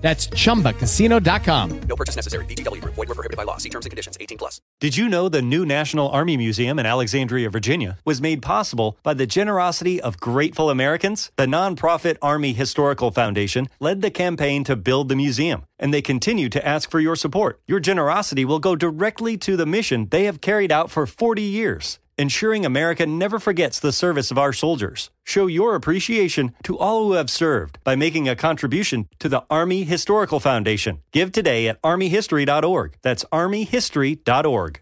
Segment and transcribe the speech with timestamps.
[0.00, 1.80] That's chumbacasino.com.
[1.82, 2.44] No purchase necessary.
[2.46, 2.94] VGW Group.
[2.94, 3.58] Void were prohibited by law.
[3.58, 4.16] See terms and conditions.
[4.20, 4.60] 18 plus.
[4.80, 9.14] Did you know the new National Army Museum in Alexandria, Virginia was made possible by
[9.14, 11.30] the generosity of grateful Americans?
[11.36, 16.48] The nonprofit Army Historical Foundation led the campaign to build the museum, and they continue
[16.48, 17.60] to ask for your support.
[17.66, 21.98] Your generosity will go directly to the mission they have carried out for 40 years
[22.20, 25.10] ensuring America never forgets the service of our soldiers.
[25.24, 29.84] Show your appreciation to all who have served by making a contribution to the Army
[29.84, 30.98] Historical Foundation.
[31.12, 32.96] Give today at armyhistory.org.
[33.00, 34.80] That's armyhistory.org.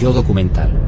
[0.00, 0.83] Yo documental.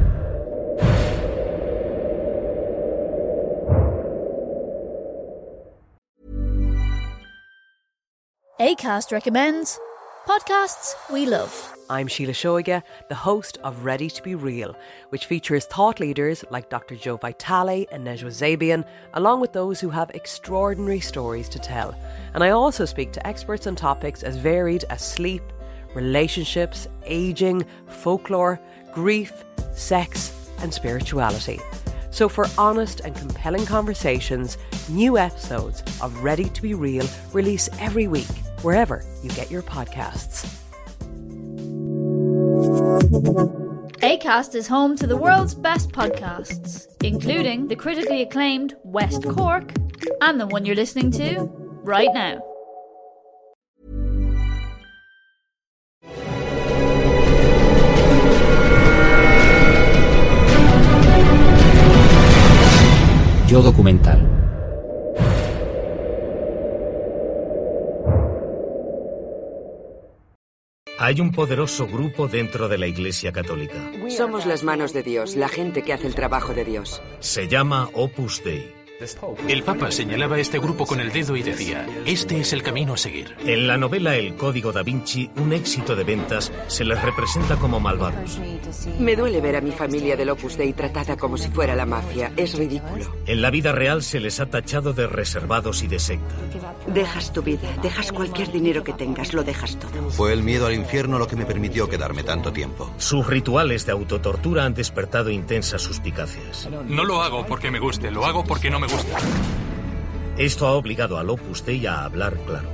[8.59, 9.79] ACAST recommends
[10.27, 11.75] podcasts we love.
[11.91, 14.75] I'm Sheila Shoiga, the host of Ready to Be Real,
[15.11, 16.97] which features thought leaders like Dr.
[16.97, 21.95] Joe Vitale and Nejwa Zabian, along with those who have extraordinary stories to tell.
[22.33, 25.43] And I also speak to experts on topics as varied as sleep,
[25.95, 28.59] relationships, aging, folklore,
[28.91, 31.61] grief, sex, and spirituality.
[32.17, 34.57] So, for honest and compelling conversations,
[34.89, 38.25] new episodes of Ready to Be Real release every week,
[38.63, 40.47] wherever you get your podcasts.
[44.01, 49.75] ACAST is home to the world's best podcasts, including the critically acclaimed West Cork
[50.23, 51.51] and the one you're listening to
[51.85, 52.41] right now.
[63.49, 64.19] Yo documental.
[70.99, 73.77] Hay un poderoso grupo dentro de la Iglesia Católica.
[74.09, 77.01] Somos las manos de Dios, la gente que hace el trabajo de Dios.
[77.21, 78.76] Se llama Opus Dei.
[79.47, 82.95] El Papa señalaba a este grupo con el dedo y decía, este es el camino
[82.95, 83.37] a seguir.
[83.45, 87.79] En la novela El Código da Vinci, un éxito de ventas se les representa como
[87.79, 88.41] malvados.
[88.99, 92.33] Me duele ver a mi familia del Opus Dei tratada como si fuera la mafia.
[92.39, 93.05] Es ridículo.
[93.27, 96.35] En la vida real se les ha tachado de reservados y de secta.
[96.87, 100.11] Dejas tu vida, dejas cualquier dinero que tengas, lo dejas todo.
[100.11, 102.91] Fue el miedo al infierno lo que me permitió quedarme tanto tiempo.
[102.97, 106.69] Sus rituales de autotortura han despertado intensas suspicacias.
[106.89, 109.19] No lo hago porque me guste, lo hago porque no me gusta.
[110.39, 112.69] Esto ha obligado al Opus Dei a hablar claro.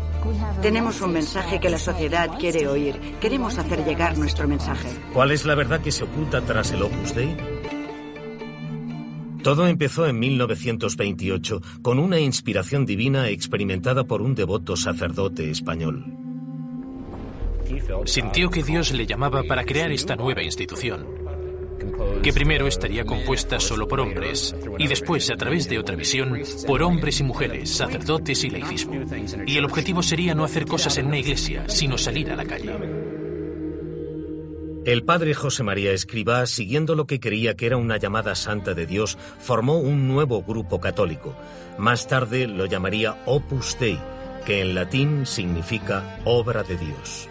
[0.61, 2.99] Tenemos un mensaje que la sociedad quiere oír.
[3.21, 4.89] Queremos hacer llegar nuestro mensaje.
[5.13, 7.37] ¿Cuál es la verdad que se oculta tras el Opus Dei?
[9.43, 16.05] Todo empezó en 1928 con una inspiración divina experimentada por un devoto sacerdote español.
[18.05, 21.07] Sintió que Dios le llamaba para crear esta nueva institución,
[22.23, 26.83] que primero estaría compuesta solo por hombres y después, a través de otra visión, por
[26.83, 29.01] hombres y mujeres, sacerdotes y laicismo.
[29.47, 32.73] Y el objetivo sería no hacer cosas en una iglesia, sino salir a la calle.
[34.85, 38.85] El padre José María Escribá, siguiendo lo que creía que era una llamada santa de
[38.85, 41.37] Dios, formó un nuevo grupo católico.
[41.79, 43.97] Más tarde lo llamaría Opus Dei,
[44.45, 47.29] que en latín significa obra de Dios.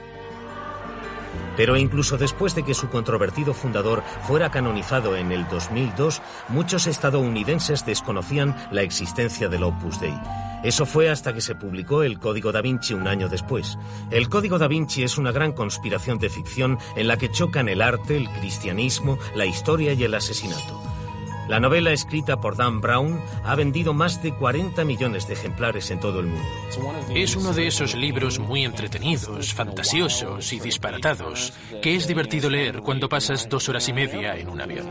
[1.57, 7.85] Pero incluso después de que su controvertido fundador fuera canonizado en el 2002, muchos estadounidenses
[7.85, 10.17] desconocían la existencia del Opus Dei.
[10.63, 13.79] Eso fue hasta que se publicó el Código da Vinci un año después.
[14.11, 17.81] El Código da Vinci es una gran conspiración de ficción en la que chocan el
[17.81, 20.90] arte, el cristianismo, la historia y el asesinato.
[21.51, 25.99] La novela escrita por Dan Brown ha vendido más de 40 millones de ejemplares en
[25.99, 26.47] todo el mundo.
[27.13, 31.51] Es uno de esos libros muy entretenidos, fantasiosos y disparatados,
[31.81, 34.87] que es divertido leer cuando pasas dos horas y media en un avión.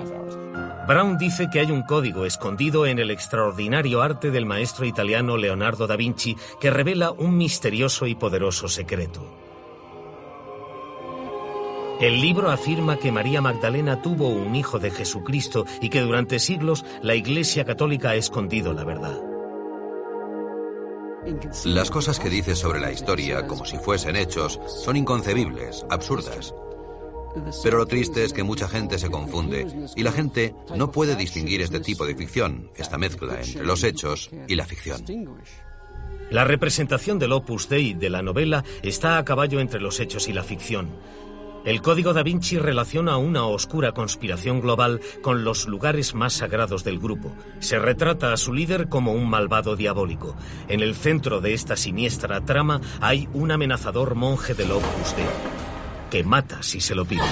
[0.87, 5.87] Brown dice que hay un código escondido en el extraordinario arte del maestro italiano Leonardo
[5.87, 9.50] da Vinci que revela un misterioso y poderoso secreto.
[12.01, 16.83] El libro afirma que María Magdalena tuvo un hijo de Jesucristo y que durante siglos
[17.03, 19.21] la Iglesia Católica ha escondido la verdad.
[21.67, 26.55] Las cosas que dice sobre la historia, como si fuesen hechos, son inconcebibles, absurdas.
[27.63, 31.61] Pero lo triste es que mucha gente se confunde y la gente no puede distinguir
[31.61, 35.05] este tipo de ficción, esta mezcla entre los hechos y la ficción.
[36.31, 40.33] La representación del Opus Dei de la novela está a caballo entre los hechos y
[40.33, 40.89] la ficción.
[41.65, 46.99] El Código da Vinci relaciona una oscura conspiración global con los lugares más sagrados del
[46.99, 47.33] grupo.
[47.59, 50.35] Se retrata a su líder como un malvado diabólico.
[50.69, 55.27] En el centro de esta siniestra trama hay un amenazador monje del Opus Dei,
[56.11, 57.23] que mata si se lo pide.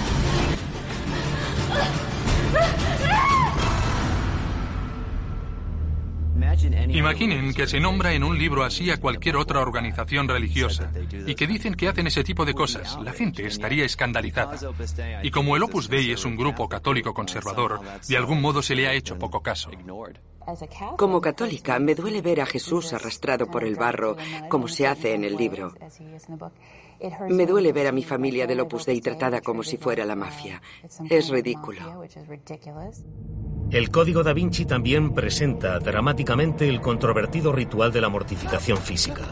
[6.89, 10.91] Imaginen que se nombra en un libro así a cualquier otra organización religiosa
[11.27, 12.99] y que dicen que hacen ese tipo de cosas.
[13.03, 14.57] La gente estaría escandalizada.
[15.23, 18.89] Y como el Opus Dei es un grupo católico conservador, de algún modo se le
[18.89, 19.71] ha hecho poco caso.
[20.97, 24.17] Como católica, me duele ver a Jesús arrastrado por el barro,
[24.49, 25.75] como se hace en el libro.
[27.29, 30.61] Me duele ver a mi familia del Opus Dei tratada como si fuera la mafia.
[31.09, 32.03] Es ridículo.
[33.71, 39.23] El Código da Vinci también presenta dramáticamente el controvertido ritual de la mortificación física.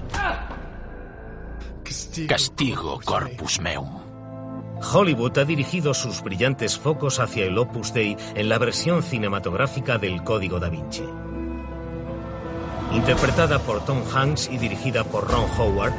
[2.28, 3.88] Castigo corpus meum.
[4.92, 10.22] Hollywood ha dirigido sus brillantes focos hacia el Opus Dei en la versión cinematográfica del
[10.22, 11.04] Código da Vinci.
[12.92, 15.94] Interpretada por Tom Hanks y dirigida por Ron Howard,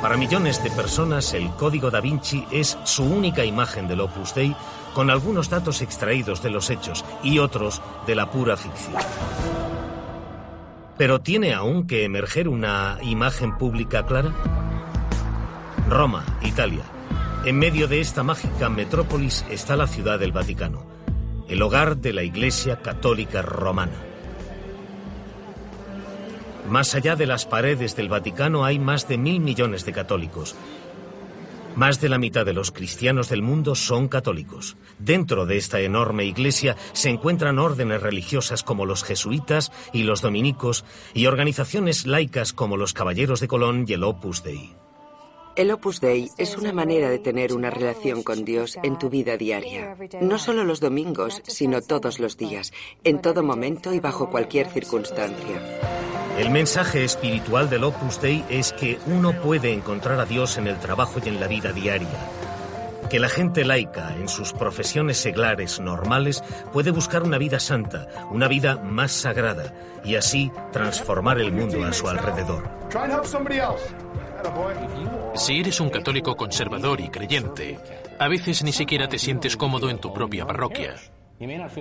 [0.00, 4.54] para millones de personas el Código da Vinci es su única imagen del Opus Dei
[4.94, 8.96] con algunos datos extraídos de los hechos y otros de la pura ficción.
[10.96, 14.32] Pero ¿tiene aún que emerger una imagen pública clara?
[15.88, 16.82] Roma, Italia.
[17.44, 20.84] En medio de esta mágica metrópolis está la ciudad del Vaticano,
[21.48, 24.07] el hogar de la Iglesia Católica Romana.
[26.68, 30.54] Más allá de las paredes del Vaticano hay más de mil millones de católicos,
[31.78, 34.76] más de la mitad de los cristianos del mundo son católicos.
[34.98, 40.84] Dentro de esta enorme iglesia se encuentran órdenes religiosas como los jesuitas y los dominicos
[41.14, 44.72] y organizaciones laicas como los Caballeros de Colón y el Opus Dei.
[45.54, 49.36] El Opus Dei es una manera de tener una relación con Dios en tu vida
[49.36, 49.96] diaria.
[50.20, 52.72] No solo los domingos, sino todos los días,
[53.04, 55.62] en todo momento y bajo cualquier circunstancia.
[56.38, 60.78] El mensaje espiritual del Opus Dei es que uno puede encontrar a Dios en el
[60.78, 62.30] trabajo y en la vida diaria.
[63.10, 68.46] Que la gente laica, en sus profesiones seglares normales, puede buscar una vida santa, una
[68.46, 69.74] vida más sagrada,
[70.04, 72.70] y así transformar el mundo a su alrededor.
[75.34, 77.80] Si eres un católico conservador y creyente,
[78.16, 80.94] a veces ni siquiera te sientes cómodo en tu propia parroquia.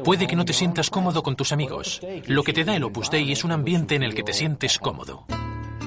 [0.04, 2.02] Puede que no te sientas cómodo con tus amigos.
[2.28, 4.78] Lo que te da el Opus Dei es un ambiente en el que te sientes
[4.78, 5.26] cómodo.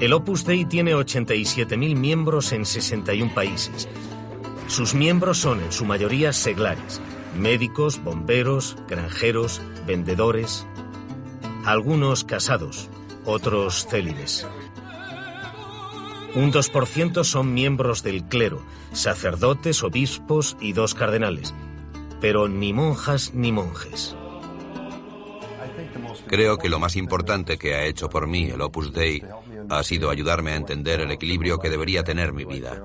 [0.00, 3.88] El Opus Dei tiene 87.000 miembros en 61 países.
[4.66, 7.00] Sus miembros son en su mayoría seglares,
[7.36, 10.66] médicos, bomberos, granjeros, vendedores,
[11.64, 12.88] algunos casados,
[13.24, 14.46] otros célibes.
[16.34, 18.62] Un 2% son miembros del clero,
[18.92, 21.54] sacerdotes, obispos y dos cardenales,
[22.20, 24.16] pero ni monjas ni monjes.
[26.26, 29.22] Creo que lo más importante que ha hecho por mí el Opus Dei
[29.68, 32.80] ha sido ayudarme a entender el equilibrio que debería tener mi vida.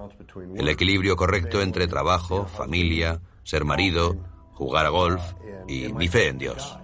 [0.56, 4.16] El equilibrio correcto entre trabajo, familia, ser marido,
[4.54, 5.22] jugar a golf
[5.68, 6.78] y mi fe en Dios.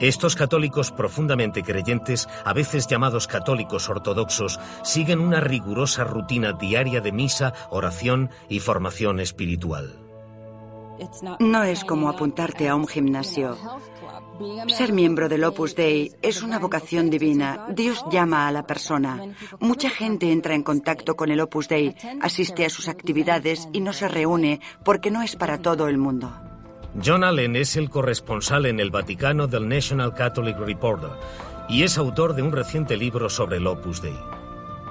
[0.00, 7.12] Estos católicos profundamente creyentes, a veces llamados católicos ortodoxos, siguen una rigurosa rutina diaria de
[7.12, 10.03] misa, oración y formación espiritual.
[11.38, 13.56] No es como apuntarte a un gimnasio.
[14.68, 17.66] Ser miembro del Opus Dei es una vocación divina.
[17.70, 19.20] Dios llama a la persona.
[19.60, 23.92] Mucha gente entra en contacto con el Opus Dei, asiste a sus actividades y no
[23.92, 26.32] se reúne porque no es para todo el mundo.
[27.04, 31.10] John Allen es el corresponsal en el Vaticano del National Catholic Reporter
[31.68, 34.16] y es autor de un reciente libro sobre el Opus Dei.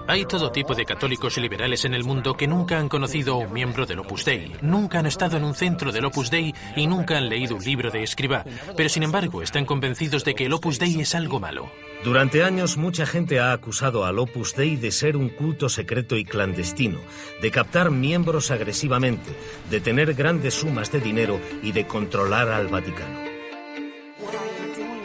[0.06, 3.54] Hay todo tipo de católicos liberales en el mundo que nunca han conocido a un
[3.54, 7.18] miembro del Opus Dei, nunca han estado en un centro del Opus Dei y nunca
[7.18, 8.44] han leído un libro de escriba,
[8.76, 11.72] pero sin embargo están convencidos de que el Opus Dei es algo malo.
[12.04, 16.26] Durante años mucha gente ha acusado al Opus Dei de ser un culto secreto y
[16.26, 17.00] clandestino,
[17.42, 19.32] de captar miembros agresivamente,
[19.70, 23.20] de tener grandes sumas de dinero y de controlar al Vaticano.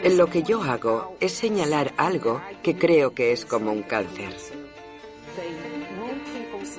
[0.03, 4.58] Lo que yo hago es señalar algo que creo que es como un cáncer.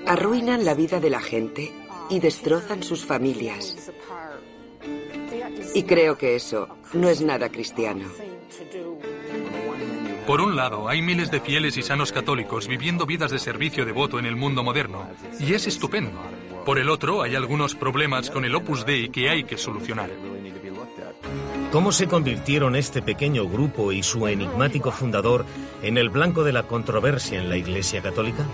[0.07, 1.73] Arruinan la vida de la gente
[2.09, 3.93] y destrozan sus familias.
[5.75, 8.07] Y creo que eso no es nada cristiano.
[10.27, 14.19] Por un lado, hay miles de fieles y sanos católicos viviendo vidas de servicio devoto
[14.19, 16.21] en el mundo moderno, y es estupendo.
[16.65, 20.11] Por el otro, hay algunos problemas con el Opus Dei que hay que solucionar.
[21.73, 25.47] ¿Cómo se convirtieron este pequeño grupo y su enigmático fundador
[25.83, 28.45] en el blanco de la controversia en la Iglesia Católica?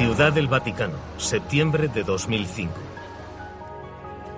[0.00, 2.72] Ciudad del Vaticano, septiembre de 2005.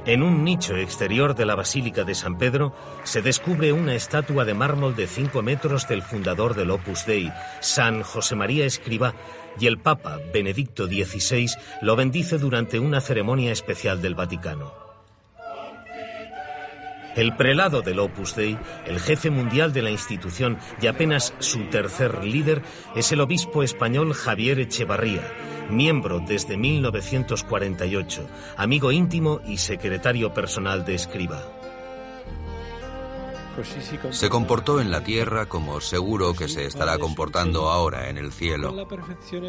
[0.06, 4.54] En un nicho exterior de la Basílica de San Pedro se descubre una estatua de
[4.54, 9.14] mármol de 5 metros del fundador del Opus Dei, San José María Escribá,
[9.56, 14.72] y el Papa, Benedicto XVI, lo bendice durante una ceremonia especial del Vaticano.
[17.14, 22.24] El prelado del Opus Dei, el jefe mundial de la institución y apenas su tercer
[22.24, 22.62] líder,
[22.96, 25.22] es el obispo español Javier Echevarría,
[25.70, 28.26] miembro desde 1948,
[28.56, 31.42] amigo íntimo y secretario personal de Escriba.
[34.10, 38.74] Se comportó en la tierra como seguro que se estará comportando ahora en el cielo,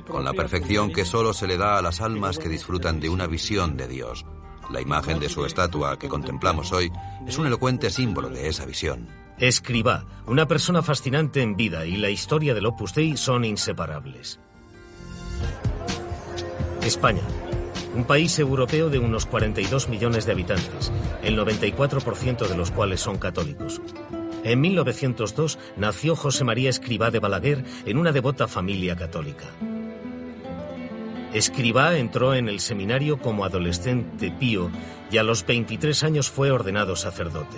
[0.08, 3.28] con la perfección que solo se le da a las almas que disfrutan de una
[3.28, 4.26] visión de Dios.
[4.70, 6.92] La imagen de su estatua que contemplamos hoy
[7.26, 9.08] es un elocuente símbolo de esa visión.
[9.38, 14.40] Escriba, una persona fascinante en vida y la historia del Opus Dei son inseparables.
[16.86, 17.22] España,
[17.96, 20.92] un país europeo de unos 42 millones de habitantes,
[21.24, 23.82] el 94% de los cuales son católicos.
[24.44, 29.46] En 1902 nació José María Escribá de Balaguer en una devota familia católica.
[31.34, 34.70] Escribá entró en el seminario como adolescente pío
[35.10, 37.58] y a los 23 años fue ordenado sacerdote.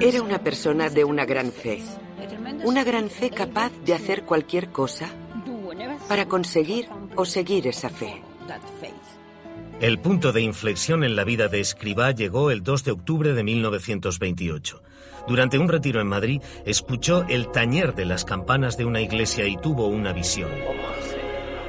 [0.00, 1.80] Era una persona de una gran fe,
[2.64, 5.08] una gran fe capaz de hacer cualquier cosa
[6.08, 8.22] para conseguir o seguir esa fe.
[9.80, 13.44] El punto de inflexión en la vida de Escribá llegó el 2 de octubre de
[13.44, 14.82] 1928.
[15.28, 19.56] Durante un retiro en Madrid, escuchó el tañer de las campanas de una iglesia y
[19.56, 20.50] tuvo una visión.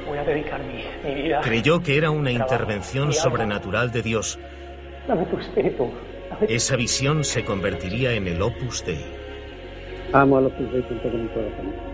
[0.08, 1.40] Voy a dedicar mi, mi vida.
[1.42, 4.38] Creyó que era una intervención sobrenatural de Dios.
[5.06, 5.90] Dame tu espíritu.
[6.30, 9.04] Dame tu- Esa visión se convertiría en el Opus Dei.
[10.12, 11.89] Amo al Opus Dei con todo mi corazón.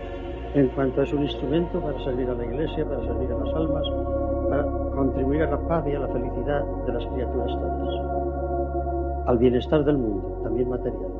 [0.57, 3.85] En cuanto es un instrumento para servir a la Iglesia, para servir a las almas,
[4.49, 4.63] para
[4.95, 9.27] contribuir a la paz y a la felicidad de las criaturas todas.
[9.27, 11.17] Al bienestar del mundo, también material.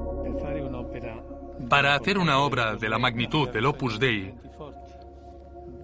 [1.69, 4.33] Para hacer una obra de la magnitud del Opus Dei,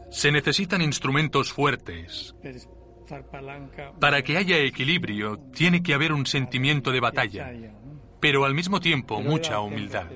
[0.09, 2.35] se necesitan instrumentos fuertes.
[3.99, 7.51] Para que haya equilibrio, tiene que haber un sentimiento de batalla,
[8.19, 10.07] pero al mismo tiempo mucha humildad.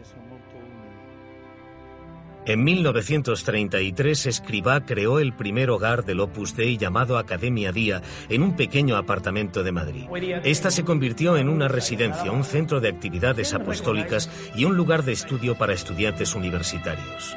[2.47, 8.55] En 1933, Escribá creó el primer hogar del Opus Dei llamado Academia Día en un
[8.55, 10.05] pequeño apartamento de Madrid.
[10.45, 15.11] Esta se convirtió en una residencia, un centro de actividades apostólicas y un lugar de
[15.11, 17.35] estudio para estudiantes universitarios.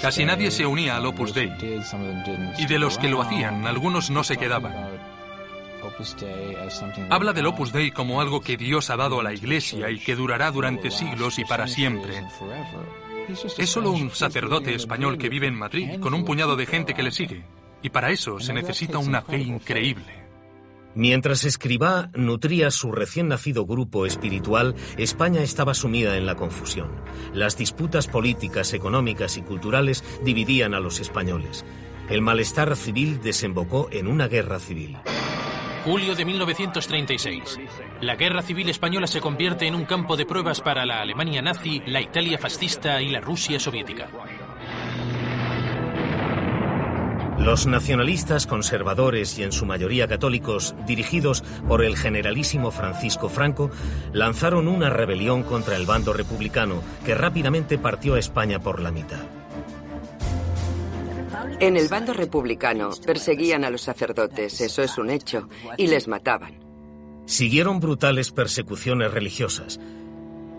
[0.00, 1.52] Casi nadie se unía al Opus Dei,
[2.58, 5.11] y de los que lo hacían, algunos no se quedaban.
[7.10, 10.16] Habla del Opus Dei como algo que Dios ha dado a la Iglesia y que
[10.16, 12.22] durará durante siglos y para siempre.
[13.58, 17.02] Es solo un sacerdote español que vive en Madrid con un puñado de gente que
[17.02, 17.44] le sigue.
[17.82, 20.22] Y para eso se necesita una fe increíble.
[20.94, 26.90] Mientras Escribá nutría su recién nacido grupo espiritual, España estaba sumida en la confusión.
[27.32, 31.64] Las disputas políticas, económicas y culturales dividían a los españoles.
[32.10, 34.98] El malestar civil desembocó en una guerra civil.
[35.84, 37.58] Julio de 1936.
[38.00, 41.82] La guerra civil española se convierte en un campo de pruebas para la Alemania nazi,
[41.86, 44.08] la Italia fascista y la Rusia soviética.
[47.38, 53.72] Los nacionalistas conservadores y en su mayoría católicos, dirigidos por el generalísimo Francisco Franco,
[54.12, 59.41] lanzaron una rebelión contra el bando republicano que rápidamente partió a España por la mitad.
[61.60, 66.58] En el bando republicano perseguían a los sacerdotes, eso es un hecho, y les mataban.
[67.26, 69.80] Siguieron brutales persecuciones religiosas.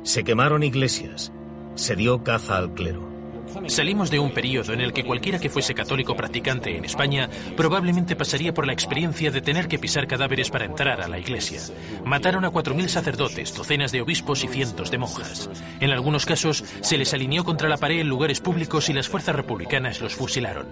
[0.04, 1.32] Se quemaron iglesias.
[1.76, 3.13] Se dio caza al clero.
[3.68, 8.16] Salimos de un periodo en el que cualquiera que fuese católico practicante en España probablemente
[8.16, 11.62] pasaría por la experiencia de tener que pisar cadáveres para entrar a la iglesia.
[12.04, 15.50] Mataron a 4.000 sacerdotes, docenas de obispos y cientos de monjas.
[15.80, 19.36] En algunos casos se les alineó contra la pared en lugares públicos y las fuerzas
[19.36, 20.68] republicanas los fusilaron.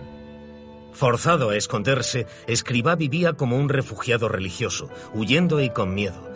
[0.94, 6.30] Forzado a esconderse, Escribá vivía como un refugiado religioso, huyendo y con miedo.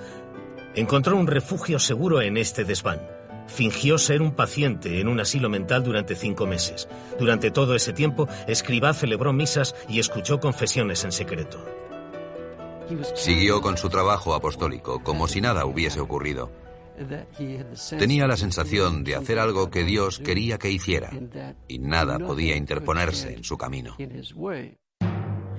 [0.76, 3.15] Encontró un refugio seguro en este desván.
[3.48, 6.88] Fingió ser un paciente en un asilo mental durante cinco meses.
[7.20, 11.64] Durante todo ese tiempo, Escribá celebró misas y escuchó confesiones en secreto.
[13.16, 16.52] Siguió con su trabajo apostólico como si nada hubiese ocurrido.
[17.98, 21.12] Tenía la sensación de hacer algo que Dios quería que hiciera
[21.68, 23.98] y nada podía interponerse en su camino.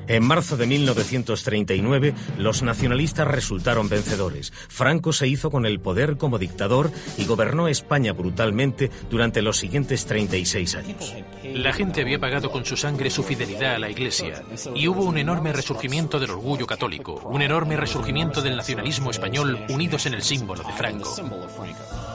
[0.09, 4.53] En marzo de 1939, los nacionalistas resultaron vencedores.
[4.69, 10.07] Franco se hizo con el poder como dictador y gobernó España brutalmente durante los siguientes
[10.07, 11.15] 36 años.
[11.43, 14.43] La gente había pagado con su sangre su fidelidad a la Iglesia
[14.75, 20.07] y hubo un enorme resurgimiento del orgullo católico, un enorme resurgimiento del nacionalismo español unidos
[20.07, 21.15] en el símbolo de Franco.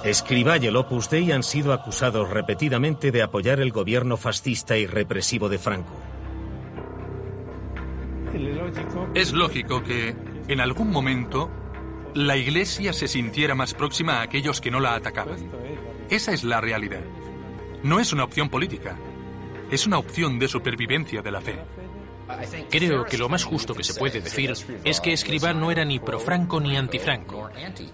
[0.04, 4.88] Escribá y el Opus Dei han sido acusados repetidamente de apoyar el gobierno fascista y
[4.88, 6.11] represivo de Franco.
[9.14, 10.16] Es lógico que,
[10.48, 11.50] en algún momento,
[12.14, 15.38] la Iglesia se sintiera más próxima a aquellos que no la atacaban.
[16.10, 17.02] Esa es la realidad.
[17.84, 18.98] No es una opción política,
[19.72, 21.56] es una opción de supervivencia de la fe.
[22.70, 26.00] Creo que lo más justo que se puede decir es que Escribá no era ni
[26.00, 27.50] pro-Franco ni anti-Franco.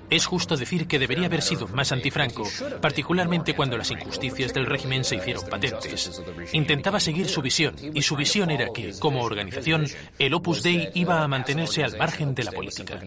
[0.10, 2.44] Es justo decir que debería haber sido más anti-Franco,
[2.82, 6.22] particularmente cuando las injusticias del régimen se hicieron patentes.
[6.54, 9.86] Intentaba seguir su visión, y su visión era que, como organización,
[10.20, 13.00] el Opus Dei iba a mantenerse al margen de la política.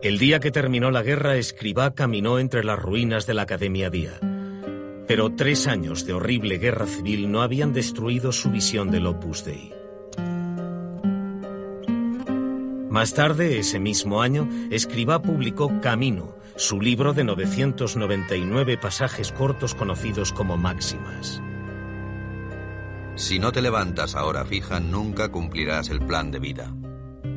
[0.00, 4.20] El día que terminó la guerra, Escribá caminó entre las ruinas de la Academia Día.
[5.08, 9.72] Pero tres años de horrible guerra civil no habían destruido su visión del Opus Dei.
[12.90, 20.32] Más tarde, ese mismo año, Escribá publicó Camino, su libro de 999 pasajes cortos conocidos
[20.32, 21.40] como máximas.
[23.14, 26.74] Si no te levantas a hora fija, nunca cumplirás el plan de vida.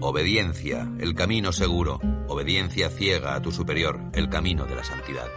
[0.03, 1.99] Obediencia, el camino seguro.
[2.27, 5.27] Obediencia ciega a tu superior, el camino de la santidad.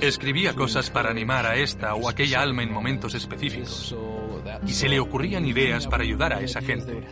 [0.00, 3.96] Escribía cosas para animar a esta o aquella alma en momentos específicos.
[4.64, 7.04] Y se le ocurrían ideas para ayudar a esa gente.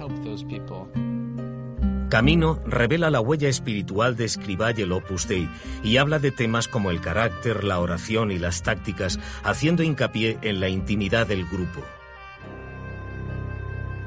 [2.11, 5.51] Camino revela la huella espiritual de Escribá y el Opus Dei
[5.83, 10.61] y habla de temas como el carácter, la oración y las tácticas, haciendo hincapié en
[10.61, 11.83] la intimidad del grupo.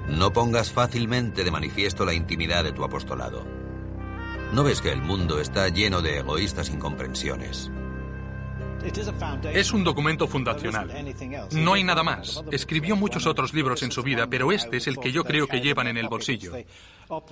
[0.07, 3.45] No pongas fácilmente de manifiesto la intimidad de tu apostolado.
[4.53, 7.69] ¿No ves que el mundo está lleno de egoístas incomprensiones?
[9.53, 10.89] Es un documento fundacional.
[11.51, 12.43] No hay nada más.
[12.51, 15.59] Escribió muchos otros libros en su vida, pero este es el que yo creo que
[15.59, 16.53] llevan en el bolsillo.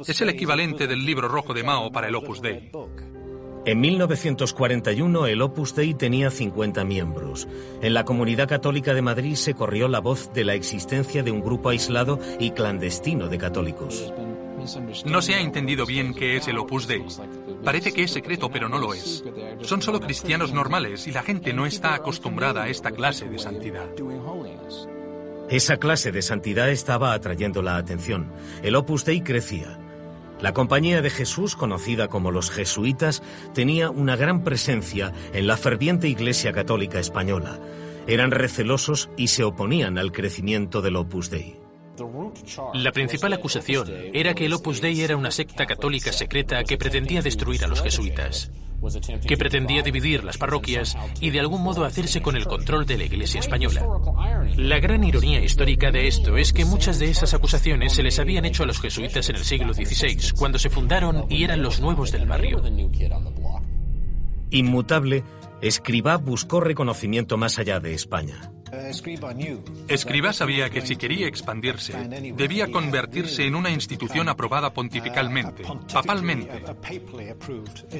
[0.06, 2.72] Es el equivalente del libro rojo de Mao para el Opus Dei.
[3.66, 7.48] En 1941 el Opus Dei tenía 50 miembros.
[7.82, 11.42] En la comunidad católica de Madrid se corrió la voz de la existencia de un
[11.42, 14.14] grupo aislado y clandestino de católicos.
[15.06, 17.04] No se ha entendido bien qué es el Opus Dei.
[17.64, 19.24] Parece que es secreto, pero no lo es.
[19.62, 23.90] Son solo cristianos normales y la gente no está acostumbrada a esta clase de santidad.
[25.50, 28.32] Esa clase de santidad estaba atrayendo la atención.
[28.62, 29.80] El Opus Dei crecía.
[30.42, 36.10] La Compañía de Jesús, conocida como los jesuitas, tenía una gran presencia en la ferviente
[36.10, 37.60] Iglesia Católica Española.
[38.08, 41.60] Eran recelosos y se oponían al crecimiento del Opus Dei.
[42.74, 47.22] La principal acusación era que el Opus Dei era una secta católica secreta que pretendía
[47.22, 48.52] destruir a los jesuitas,
[49.28, 53.06] que pretendía dividir las parroquias y de algún modo hacerse con el control de la
[53.06, 53.86] Iglesia española.
[54.58, 58.46] La gran ironía histórica de esto es que muchas de esas acusaciones se les habían
[58.46, 62.12] hecho a los jesuitas en el siglo XVI, cuando se fundaron y eran los nuevos
[62.12, 62.62] del barrio.
[64.52, 65.24] Inmutable,
[65.62, 68.52] Escribá buscó reconocimiento más allá de España.
[69.88, 71.94] Escribá sabía que si quería expandirse,
[72.36, 76.64] debía convertirse en una institución aprobada pontificalmente, papalmente.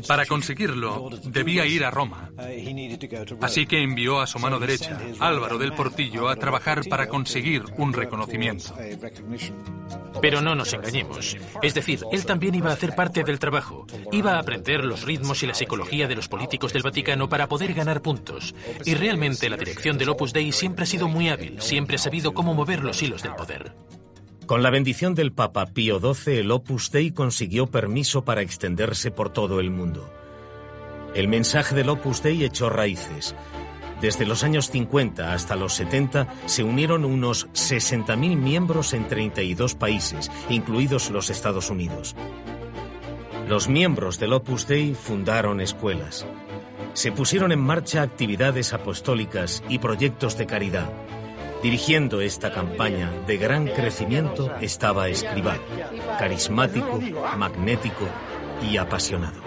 [0.08, 2.32] Para conseguirlo, debía ir a Roma.
[3.42, 7.94] Así que envió a su mano derecha, Álvaro del Portillo, a trabajar para conseguir un
[7.94, 8.74] reconocimiento.
[10.22, 11.38] Pero no nos engañemos.
[11.62, 13.86] Es decir, él también iba a hacer parte del trabajo.
[14.12, 17.74] Iba a aprender los ritmos y la psicología de los políticos del Vaticano para poder
[17.74, 18.56] ganar puntos.
[18.86, 22.34] Y realmente la dirección del Opus Dei siempre ha sido muy hábil, siempre ha sabido
[22.34, 23.74] cómo mover los hilos del poder.
[24.46, 29.32] Con la bendición del Papa Pío XII, el Opus Dei consiguió permiso para extenderse por
[29.32, 30.14] todo el mundo.
[31.16, 33.36] El mensaje del Opus Dei echó raíces.
[34.02, 40.30] Desde los años 50 hasta los 70 se unieron unos 60.000 miembros en 32 países,
[40.50, 42.16] incluidos los Estados Unidos.
[43.48, 46.26] Los miembros del Opus Dei fundaron escuelas.
[46.96, 50.90] Se pusieron en marcha actividades apostólicas y proyectos de caridad.
[51.62, 55.58] Dirigiendo esta campaña de gran crecimiento estaba Escribá,
[56.18, 57.02] carismático,
[57.38, 58.08] magnético
[58.64, 59.42] y apasionado.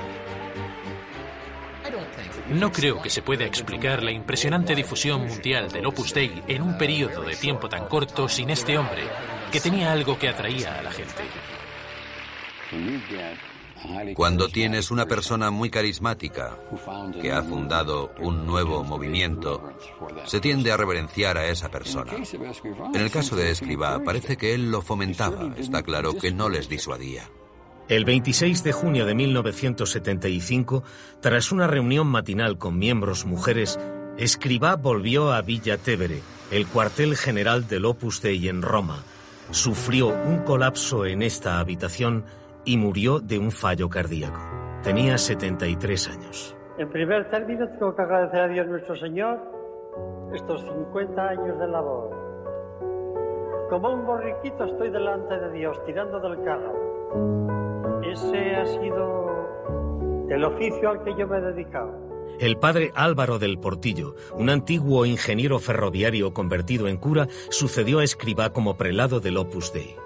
[2.51, 6.77] No creo que se pueda explicar la impresionante difusión mundial del Opus Dei en un
[6.77, 9.05] periodo de tiempo tan corto sin este hombre,
[9.51, 11.25] que tenía algo que atraía a la gente.
[14.15, 16.59] Cuando tienes una persona muy carismática
[17.21, 19.73] que ha fundado un nuevo movimiento,
[20.25, 22.13] se tiende a reverenciar a esa persona.
[22.95, 25.55] En el caso de Escribá, parece que él lo fomentaba.
[25.57, 27.29] Está claro que no les disuadía.
[27.89, 30.85] El 26 de junio de 1975,
[31.23, 33.79] tras una reunión matinal con miembros mujeres,
[34.19, 39.05] Escribá volvió a Villa Tevere, el cuartel general del Opus Dei en Roma.
[39.53, 42.25] Sufrió un colapso en esta habitación
[42.69, 44.39] y murió de un fallo cardíaco.
[44.83, 46.55] Tenía 73 años.
[46.77, 49.41] En primer término, tengo que agradecer a Dios nuestro Señor
[50.35, 52.11] estos 50 años de labor.
[53.71, 58.03] Como un borriquito estoy delante de Dios, tirando del carro.
[58.03, 61.91] Ese ha sido el oficio al que yo me he dedicado.
[62.39, 68.53] El padre Álvaro del Portillo, un antiguo ingeniero ferroviario convertido en cura, sucedió a Escribá
[68.53, 69.97] como prelado del Opus Dei.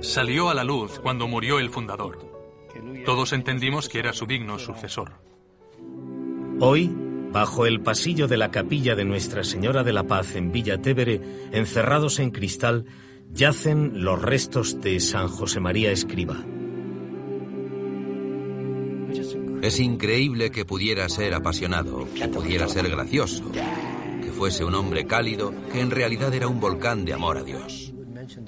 [0.00, 2.18] Salió a la luz cuando murió el fundador.
[3.04, 5.12] Todos entendimos que era su digno sucesor.
[6.60, 6.90] Hoy,
[7.32, 11.20] bajo el pasillo de la capilla de Nuestra Señora de la Paz en Villa Tevere,
[11.52, 12.86] encerrados en cristal,
[13.32, 16.36] yacen los restos de San José María Escriba.
[19.62, 25.52] Es increíble que pudiera ser apasionado, que pudiera ser gracioso, que fuese un hombre cálido,
[25.72, 27.87] que en realidad era un volcán de amor a Dios.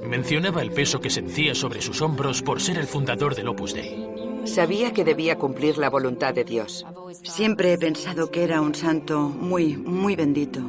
[0.04, 4.08] Mencionaba el peso que sentía sobre sus hombros por ser el fundador del Opus Dei.
[4.44, 6.86] Sabía que debía cumplir la voluntad de Dios.
[7.22, 10.60] Siempre he pensado que era un santo muy, muy bendito.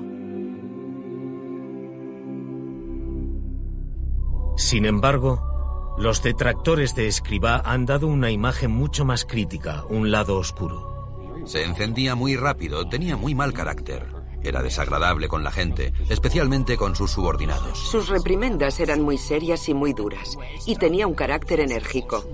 [4.58, 10.38] Sin embargo, los detractores de Escribá han dado una imagen mucho más crítica, un lado
[10.38, 11.42] oscuro.
[11.46, 14.21] Se encendía muy rápido, tenía muy mal carácter.
[14.44, 17.78] Era desagradable con la gente, especialmente con sus subordinados.
[17.78, 22.26] Sus reprimendas eran muy serias y muy duras, y tenía un carácter enérgico.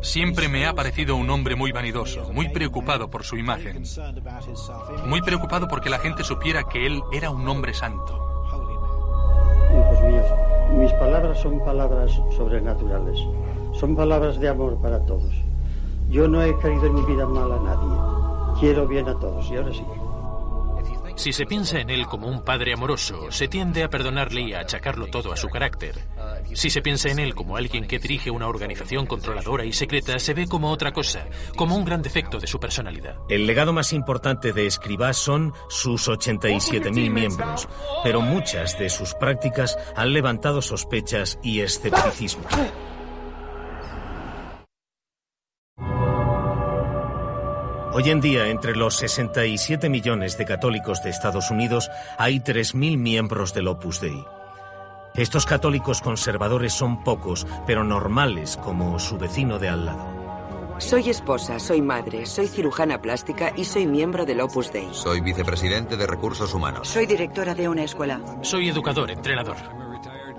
[0.00, 3.84] Siempre me ha parecido un hombre muy vanidoso, muy preocupado por su imagen.
[5.06, 8.20] Muy preocupado porque la gente supiera que él era un hombre santo.
[9.70, 10.26] Hijos míos,
[10.78, 13.18] mis palabras son palabras sobrenaturales.
[13.72, 15.32] Son palabras de amor para todos.
[16.10, 18.60] Yo no he querido en mi vida mal a nadie.
[18.60, 19.50] Quiero bien a todos.
[19.50, 19.84] Y ahora sí.
[21.16, 24.60] Si se piensa en él como un padre amoroso, se tiende a perdonarle y a
[24.60, 25.94] achacarlo todo a su carácter.
[26.52, 30.34] Si se piensa en él como alguien que dirige una organización controladora y secreta, se
[30.34, 33.16] ve como otra cosa, como un gran defecto de su personalidad.
[33.28, 37.68] El legado más importante de Escribá son sus 87.000 miembros,
[38.02, 42.44] pero muchas de sus prácticas han levantado sospechas y escepticismo.
[47.96, 53.54] Hoy en día, entre los 67 millones de católicos de Estados Unidos, hay 3.000 miembros
[53.54, 54.24] del Opus Dei.
[55.14, 60.04] Estos católicos conservadores son pocos, pero normales, como su vecino de al lado.
[60.78, 64.88] Soy esposa, soy madre, soy cirujana plástica y soy miembro del Opus Dei.
[64.90, 66.88] Soy vicepresidente de Recursos Humanos.
[66.88, 68.20] Soy directora de una escuela.
[68.42, 69.83] Soy educador, entrenador.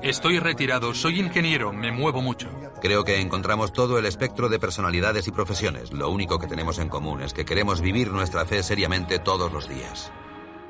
[0.06, 2.48] Estoy retirado, soy ingeniero, me muevo mucho.
[2.80, 5.92] Creo que encontramos todo el espectro de personalidades y profesiones.
[5.94, 9.68] Lo único que tenemos en común es que queremos vivir nuestra fe seriamente todos los
[9.68, 10.12] días.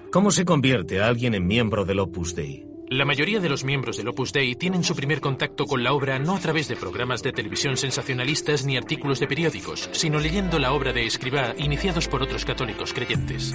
[0.09, 2.65] ¿Cómo se convierte a alguien en miembro del Opus Dei?
[2.87, 6.17] La mayoría de los miembros del Opus Dei tienen su primer contacto con la obra
[6.17, 10.71] no a través de programas de televisión sensacionalistas ni artículos de periódicos, sino leyendo la
[10.71, 13.53] obra de Escribá iniciados por otros católicos creyentes.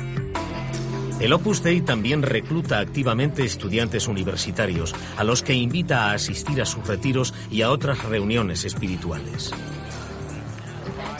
[1.21, 6.65] El Opus Dei también recluta activamente estudiantes universitarios, a los que invita a asistir a
[6.65, 9.53] sus retiros y a otras reuniones espirituales.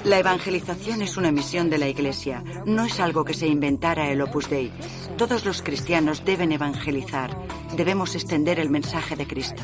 [0.05, 4.23] La evangelización es una misión de la Iglesia, no es algo que se inventara el
[4.23, 4.73] Opus Dei.
[5.19, 7.37] Todos los cristianos deben evangelizar,
[7.77, 9.63] debemos extender el mensaje de Cristo.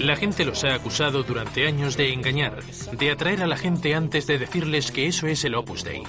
[0.00, 4.26] La gente los ha acusado durante años de engañar, de atraer a la gente antes
[4.26, 6.02] de decirles que eso es el Opus Dei,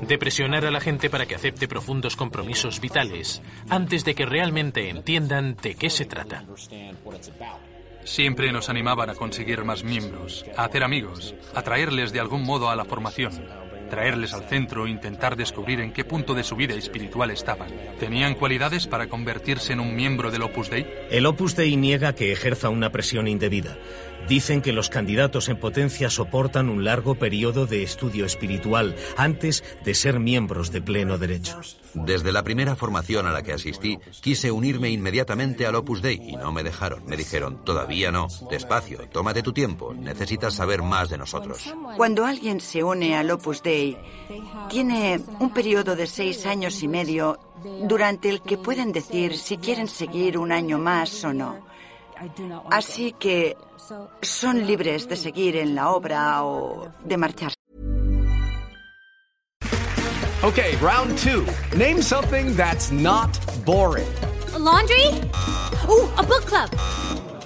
[0.00, 4.88] de presionar a la gente para que acepte profundos compromisos vitales antes de que realmente
[4.88, 6.44] entiendan de qué se trata.
[8.04, 12.70] Siempre nos animaban a conseguir más miembros, a hacer amigos, a traerles de algún modo
[12.70, 13.32] a la formación,
[13.90, 17.70] traerles al centro e intentar descubrir en qué punto de su vida espiritual estaban.
[17.98, 20.86] ¿Tenían cualidades para convertirse en un miembro del Opus Dei?
[21.10, 23.76] El Opus Dei niega que ejerza una presión indebida.
[24.28, 29.94] Dicen que los candidatos en potencia soportan un largo periodo de estudio espiritual antes de
[29.94, 31.60] ser miembros de pleno derecho.
[31.94, 36.36] Desde la primera formación a la que asistí, quise unirme inmediatamente al Opus Dei y
[36.36, 37.04] no me dejaron.
[37.06, 41.74] Me dijeron, todavía no, despacio, tómate tu tiempo, necesitas saber más de nosotros.
[41.96, 43.96] Cuando alguien se une al Opus Dei,
[44.68, 47.38] tiene un periodo de seis años y medio
[47.82, 51.69] durante el que pueden decir si quieren seguir un año más o no.
[52.70, 53.56] Así que
[54.22, 57.56] son libres de seguir en la obra o de marcharse.
[60.42, 61.46] Okay, round two.
[61.76, 63.30] Name something that's not
[63.66, 64.08] boring.
[64.54, 65.06] A laundry?
[65.86, 66.70] Ooh, a book club.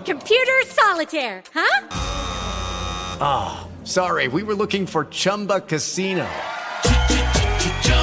[0.05, 1.89] Computer solitaire, huh?
[3.21, 6.27] Ah, oh, sorry, we were looking for Chumba Casino.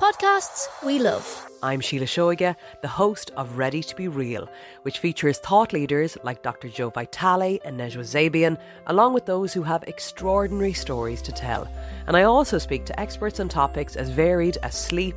[0.00, 1.46] podcasts we love.
[1.62, 4.48] I'm Sheila Shoiga, the host of Ready to Be Real,
[4.80, 6.70] which features thought leaders like Dr.
[6.70, 11.68] Joe Vitale and Nejwa Zabian, along with those who have extraordinary stories to tell.
[12.06, 15.16] And I also speak to experts on topics as varied as sleep,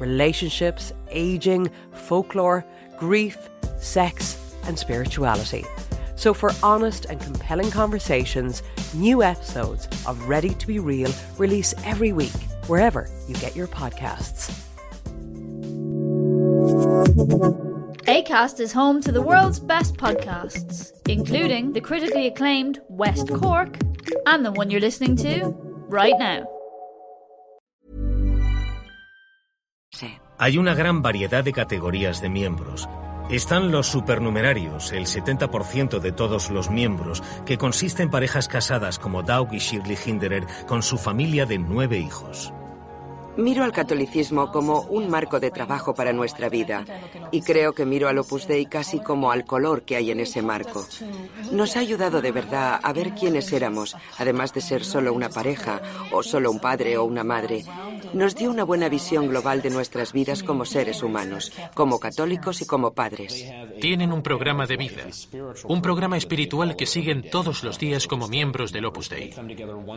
[0.00, 2.64] relationships, aging, folklore,
[2.98, 3.36] grief,
[3.76, 5.66] sex, and spirituality.
[6.16, 8.62] So, for honest and compelling conversations,
[8.94, 12.32] new episodes of Ready to Be Real release every week,
[12.72, 14.48] wherever you get your podcasts.
[18.08, 23.76] ACAST is home to the world's best podcasts, including the critically acclaimed West Cork
[24.26, 25.54] and the one you're listening to
[25.90, 26.48] right now.
[30.38, 32.88] Hay una gran variedad de categorías de miembros.
[33.30, 39.22] Están los supernumerarios, el 70% de todos los miembros, que consiste en parejas casadas como
[39.22, 42.52] Doug y Shirley Hinderer con su familia de nueve hijos.
[43.36, 46.84] Miro al catolicismo como un marco de trabajo para nuestra vida
[47.30, 50.42] y creo que miro al Opus Dei casi como al color que hay en ese
[50.42, 50.86] marco.
[51.50, 55.80] Nos ha ayudado de verdad a ver quiénes éramos, además de ser solo una pareja
[56.10, 57.64] o solo un padre o una madre.
[58.12, 62.66] Nos dio una buena visión global de nuestras vidas como seres humanos, como católicos y
[62.66, 63.46] como padres.
[63.80, 65.04] Tienen un programa de vida,
[65.64, 69.34] un programa espiritual que siguen todos los días como miembros del Opus Dei.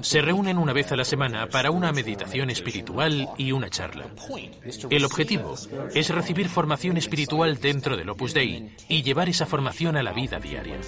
[0.01, 4.07] Se reúnen una vez a la semana para una meditación espiritual y una charla.
[4.89, 5.55] El objetivo
[5.93, 10.39] es recibir formación espiritual dentro del Opus Dei y llevar esa formación a la vida
[10.39, 10.79] diaria.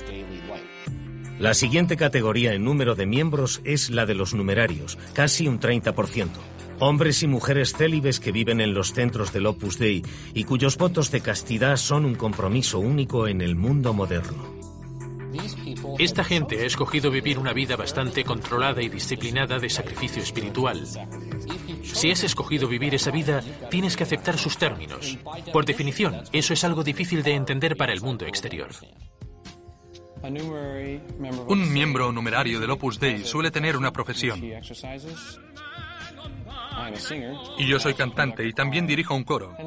[1.40, 6.30] La siguiente categoría en número de miembros es la de los numerarios, casi un 30%.
[6.80, 11.12] Hombres y mujeres célibes que viven en los centros del Opus Dei y cuyos votos
[11.12, 14.58] de castidad son un compromiso único en el mundo moderno.
[16.00, 20.86] Esta gente ha escogido vivir una vida bastante controlada y disciplinada de sacrificio espiritual.
[21.98, 25.18] Si has escogido vivir esa vida, tienes que aceptar sus términos.
[25.52, 28.70] Por definición, eso es algo difícil de entender para el mundo exterior.
[31.48, 34.40] Un miembro numerario del Opus Dei suele tener una profesión.
[37.58, 39.58] Y yo soy cantante y también dirijo un coro.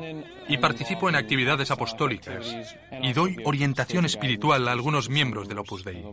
[0.49, 2.47] Y participo en actividades apostólicas.
[3.03, 6.05] Y doy orientación espiritual a algunos miembros del Opus Dei.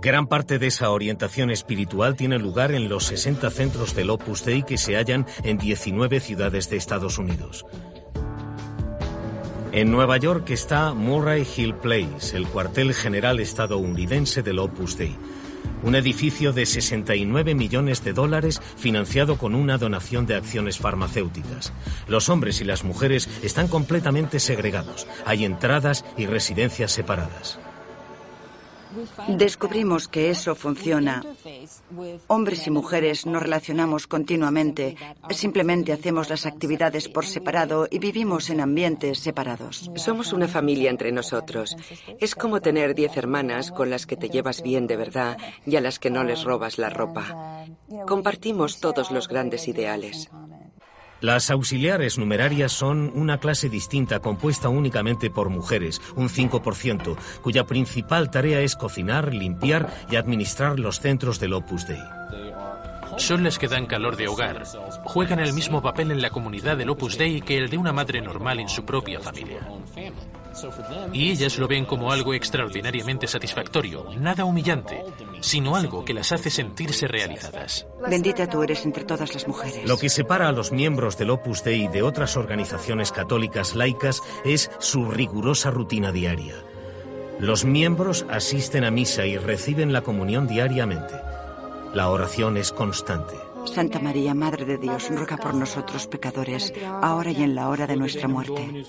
[0.00, 4.62] Gran parte de esa orientación espiritual tiene lugar en los 60 centros del Opus Dei
[4.62, 7.66] que se hallan en 19 ciudades de Estados Unidos.
[9.72, 15.16] En Nueva York está Murray Hill Place, el cuartel general estadounidense del Opus Dei.
[15.82, 21.72] Un edificio de 69 millones de dólares financiado con una donación de acciones farmacéuticas.
[22.06, 25.08] Los hombres y las mujeres están completamente segregados.
[25.26, 27.58] Hay entradas y residencias separadas.
[29.28, 31.22] Descubrimos que eso funciona.
[32.26, 34.96] Hombres y mujeres nos relacionamos continuamente.
[35.30, 39.90] Simplemente hacemos las actividades por separado y vivimos en ambientes separados.
[39.96, 41.76] Somos una familia entre nosotros.
[42.20, 45.80] Es como tener diez hermanas con las que te llevas bien de verdad y a
[45.80, 47.66] las que no les robas la ropa.
[48.06, 50.30] Compartimos todos los grandes ideales.
[51.20, 58.30] Las auxiliares numerarias son una clase distinta compuesta únicamente por mujeres, un 5%, cuya principal
[58.30, 61.98] tarea es cocinar, limpiar y administrar los centros del Opus Dei.
[63.16, 64.62] son las que dan calor de hogar.
[65.04, 68.20] Juegan el mismo papel en la comunidad del Opus Dei que el de una madre
[68.20, 69.58] normal en su propia familia.
[71.12, 75.04] Y ellas lo ven como algo extraordinariamente satisfactorio, nada humillante,
[75.40, 77.86] sino algo que las hace sentirse realizadas.
[78.08, 79.88] Bendita tú eres entre todas las mujeres.
[79.88, 84.70] Lo que separa a los miembros del Opus Dei de otras organizaciones católicas laicas es
[84.78, 86.54] su rigurosa rutina diaria.
[87.38, 91.14] Los miembros asisten a misa y reciben la comunión diariamente.
[91.94, 93.36] La oración es constante.
[93.66, 97.96] Santa María, Madre de Dios, ruega por nosotros pecadores, ahora y en la hora de
[97.96, 98.84] nuestra muerte.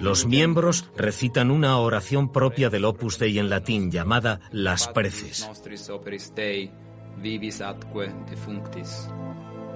[0.00, 5.48] Los miembros recitan una oración propia del Opus Dei en latín llamada las preces.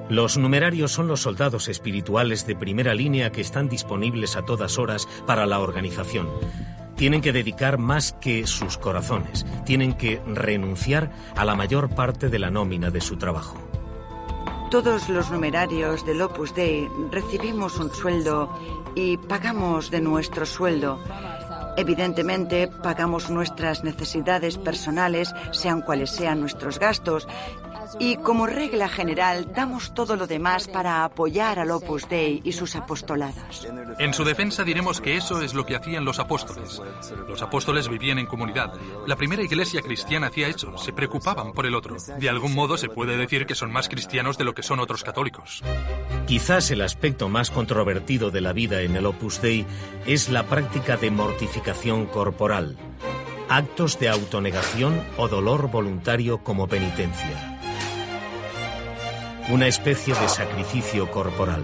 [0.08, 5.08] Los numerarios son los soldados espirituales de primera línea que están disponibles a todas horas
[5.26, 6.28] para la organización.
[6.96, 12.38] Tienen que dedicar más que sus corazones, tienen que renunciar a la mayor parte de
[12.38, 13.71] la nómina de su trabajo.
[14.72, 18.48] Todos los numerarios del Opus Dei recibimos un sueldo
[18.94, 20.98] y pagamos de nuestro sueldo.
[21.76, 27.28] Evidentemente, pagamos nuestras necesidades personales, sean cuales sean nuestros gastos,
[27.98, 32.76] y como regla general damos todo lo demás para apoyar al Opus Dei y sus
[32.76, 33.66] apostolados.
[33.98, 36.80] En su defensa diremos que eso es lo que hacían los apóstoles.
[37.28, 38.72] Los apóstoles vivían en comunidad.
[39.06, 41.96] La primera iglesia cristiana hacía eso, se preocupaban por el otro.
[42.18, 45.04] De algún modo se puede decir que son más cristianos de lo que son otros
[45.04, 45.62] católicos.
[46.26, 49.66] Quizás el aspecto más controvertido de la vida en el Opus Dei
[50.06, 52.76] es la práctica de mortificación corporal,
[53.48, 57.52] actos de autonegación o dolor voluntario como penitencia
[59.52, 61.62] una especie de sacrificio corporal.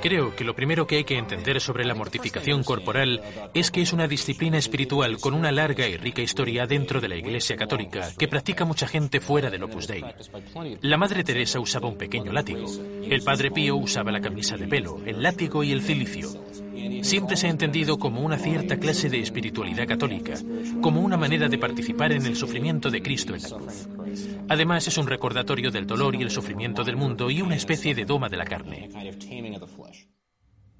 [0.00, 3.20] Creo que lo primero que hay que entender sobre la mortificación corporal
[3.54, 7.16] es que es una disciplina espiritual con una larga y rica historia dentro de la
[7.16, 10.04] Iglesia Católica que practica mucha gente fuera del Opus Dei.
[10.82, 12.68] La Madre Teresa usaba un pequeño látigo,
[13.02, 16.28] el Padre Pío usaba la camisa de pelo, el látigo y el cilicio.
[17.02, 20.34] Siempre se ha entendido como una cierta clase de espiritualidad católica,
[20.80, 23.88] como una manera de participar en el sufrimiento de Cristo en la cruz.
[24.48, 28.04] Además, es un recordatorio del dolor y el sufrimiento del mundo y una especie de
[28.04, 28.88] doma de la carne.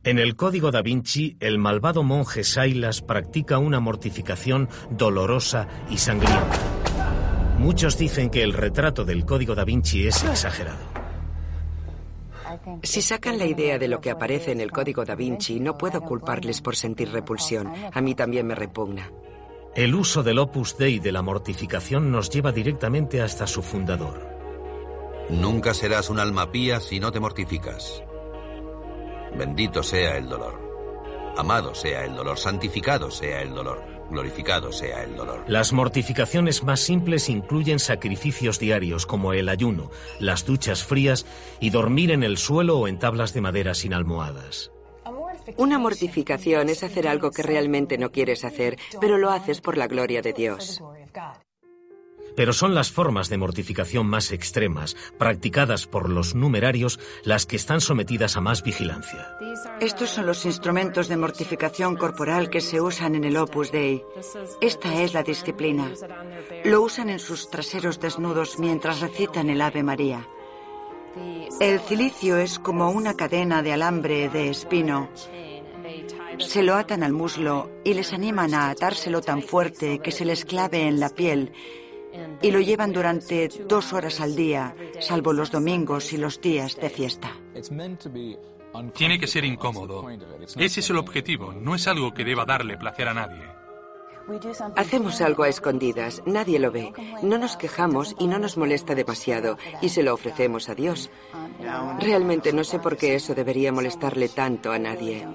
[0.05, 6.59] En el Código da Vinci, el malvado monje Sailas practica una mortificación dolorosa y sangrienta.
[7.59, 10.92] Muchos dicen que el retrato del Código da Vinci es exagerado.
[12.83, 16.01] Si sacan la idea de lo que aparece en el Código da Vinci, no puedo
[16.01, 17.73] culparles por sentir repulsión.
[17.93, 19.11] A mí también me repugna.
[19.75, 24.29] El uso del opus dei de la mortificación nos lleva directamente hasta su fundador.
[25.31, 28.03] Nunca serás un alma pía si no te mortificas.
[29.37, 30.61] Bendito sea el dolor.
[31.39, 35.45] Amado sea el dolor, santificado sea el dolor, glorificado sea el dolor.
[35.49, 41.27] Las mortificaciones más simples incluyen sacrificios diarios como el ayuno, las duchas frías
[41.61, 44.71] y dormir en el suelo o en tablas de madera sin almohadas.
[45.57, 49.89] Una mortificación es hacer algo que realmente no quieres hacer, pero lo haces por la
[49.89, 50.81] gloria de Dios.
[52.35, 57.81] Pero son las formas de mortificación más extremas, practicadas por los numerarios, las que están
[57.81, 59.37] sometidas a más vigilancia.
[59.81, 64.03] Estos son los instrumentos de mortificación corporal que se usan en el Opus Dei.
[64.61, 65.91] Esta es la disciplina.
[66.65, 70.27] Lo usan en sus traseros desnudos mientras recitan el Ave María.
[71.61, 75.11] El cilicio es como una cadena de alambre de espino.
[76.39, 80.45] Se lo atan al muslo y les animan a atárselo tan fuerte que se les
[80.45, 81.53] clave en la piel
[82.41, 86.91] y lo llevan durante dos horas al día, salvo los domingos y los días de
[86.91, 87.33] fiesta.
[88.95, 90.09] Tiene que ser incómodo.
[90.57, 93.43] Ese es el objetivo, no es algo que deba darle placer a nadie.
[94.77, 99.59] Hacemos algo a escondidas, nadie lo ve, no nos quejamos y no nos molesta demasiado,
[99.81, 101.11] y se lo ofrecemos a Dios.
[102.01, 105.27] Realmente no sé por qué eso debería molestarle tanto a nadie.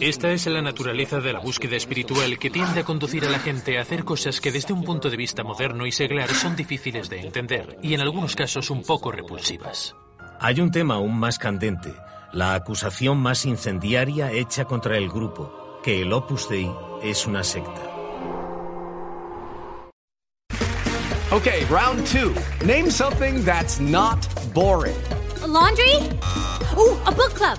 [0.00, 3.78] Esta es la naturaleza de la búsqueda espiritual que tiende a conducir a la gente
[3.78, 7.20] a hacer cosas que desde un punto de vista moderno y seglar son difíciles de
[7.20, 9.94] entender y en algunos casos un poco repulsivas.
[10.40, 11.92] Hay un tema aún más candente,
[12.32, 16.70] la acusación más incendiaria hecha contra el grupo, que el Opus Dei
[17.02, 17.82] es una secta.
[21.30, 22.34] Okay, round two.
[22.64, 24.18] Name something that's not
[24.54, 24.96] boring.
[25.42, 25.96] A laundry?
[26.76, 27.58] Ooh, a book club.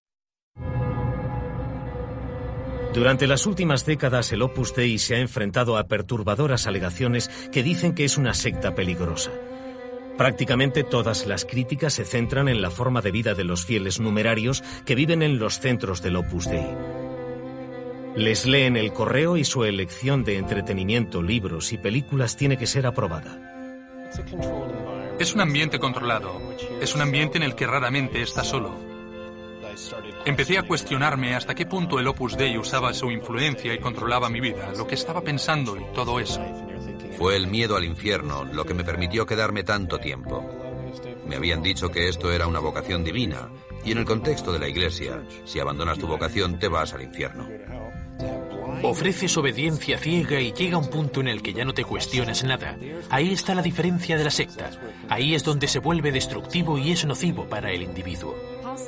[2.93, 7.95] Durante las últimas décadas, el Opus Dei se ha enfrentado a perturbadoras alegaciones que dicen
[7.95, 9.31] que es una secta peligrosa.
[10.17, 14.61] Prácticamente todas las críticas se centran en la forma de vida de los fieles numerarios
[14.85, 16.67] que viven en los centros del Opus Dei.
[18.15, 22.85] Les leen el correo y su elección de entretenimiento, libros y películas tiene que ser
[22.85, 23.39] aprobada.
[25.17, 26.41] Es un ambiente controlado.
[26.81, 28.90] Es un ambiente en el que raramente está solo.
[30.25, 34.39] Empecé a cuestionarme hasta qué punto el Opus Dei usaba su influencia y controlaba mi
[34.39, 36.41] vida, lo que estaba pensando y todo eso.
[37.17, 40.43] Fue el miedo al infierno lo que me permitió quedarme tanto tiempo.
[41.25, 43.49] Me habían dicho que esto era una vocación divina,
[43.85, 47.47] y en el contexto de la iglesia, si abandonas tu vocación te vas al infierno.
[48.83, 52.77] Ofreces obediencia ciega y llega un punto en el que ya no te cuestionas nada.
[53.09, 54.71] Ahí está la diferencia de la secta.
[55.07, 58.35] Ahí es donde se vuelve destructivo y es nocivo para el individuo.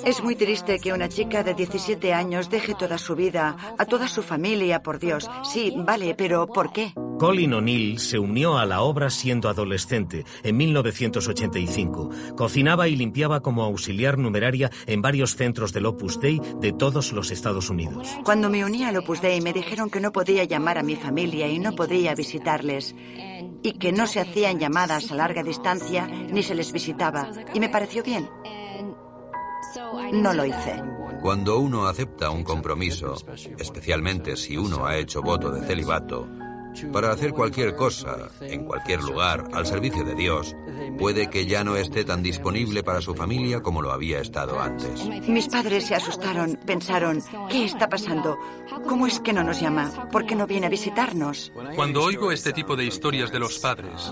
[0.05, 4.07] Es muy triste que una chica de 17 años deje toda su vida, a toda
[4.07, 5.29] su familia, por Dios.
[5.43, 6.93] Sí, vale, pero ¿por qué?
[7.23, 12.09] Colin O'Neill se unió a la obra siendo adolescente, en 1985.
[12.35, 17.31] Cocinaba y limpiaba como auxiliar numeraria en varios centros del Opus Dei de todos los
[17.31, 18.09] Estados Unidos.
[18.25, 21.47] Cuando me uní al Opus Dei me dijeron que no podía llamar a mi familia
[21.47, 22.93] y no podía visitarles.
[23.63, 27.31] Y que no se hacían llamadas a larga distancia ni se les visitaba.
[27.53, 28.27] Y me pareció bien.
[30.11, 30.83] No lo hice.
[31.21, 33.15] Cuando uno acepta un compromiso,
[33.57, 36.27] especialmente si uno ha hecho voto de celibato,
[36.91, 40.55] para hacer cualquier cosa, en cualquier lugar, al servicio de Dios,
[40.97, 45.05] puede que ya no esté tan disponible para su familia como lo había estado antes.
[45.27, 48.37] Mis padres se asustaron, pensaron, ¿qué está pasando?
[48.87, 50.09] ¿Cómo es que no nos llama?
[50.11, 51.51] ¿Por qué no viene a visitarnos?
[51.75, 54.11] Cuando oigo este tipo de historias de los padres,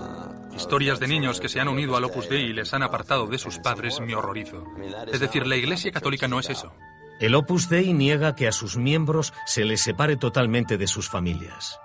[0.55, 3.37] historias de niños que se han unido al Opus Dei y les han apartado de
[3.37, 4.63] sus padres, me horrorizo.
[5.11, 6.73] Es decir, la Iglesia Católica no es eso.
[7.19, 11.79] El Opus Dei niega que a sus miembros se les separe totalmente de sus familias.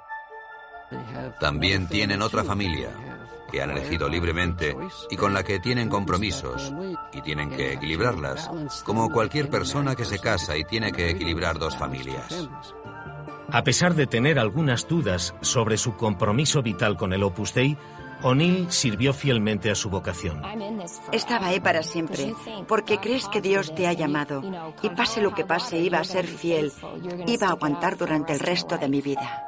[1.41, 2.91] También tienen otra familia
[3.51, 4.76] que han elegido libremente
[5.11, 6.72] y con la que tienen compromisos
[7.12, 8.51] y tienen que equilibrarlas,
[8.84, 12.49] como cualquier persona que se casa y tiene que equilibrar dos familias.
[13.51, 17.76] A pesar de tener algunas dudas sobre su compromiso vital con el Opus Dei,
[18.22, 20.43] O'Neill sirvió fielmente a su vocación.
[21.12, 22.34] Estaba ahí para siempre,
[22.66, 24.43] porque crees que Dios te ha llamado
[24.82, 26.72] y pase lo que pase, iba a ser fiel,
[27.26, 29.45] iba a aguantar durante el resto de mi vida.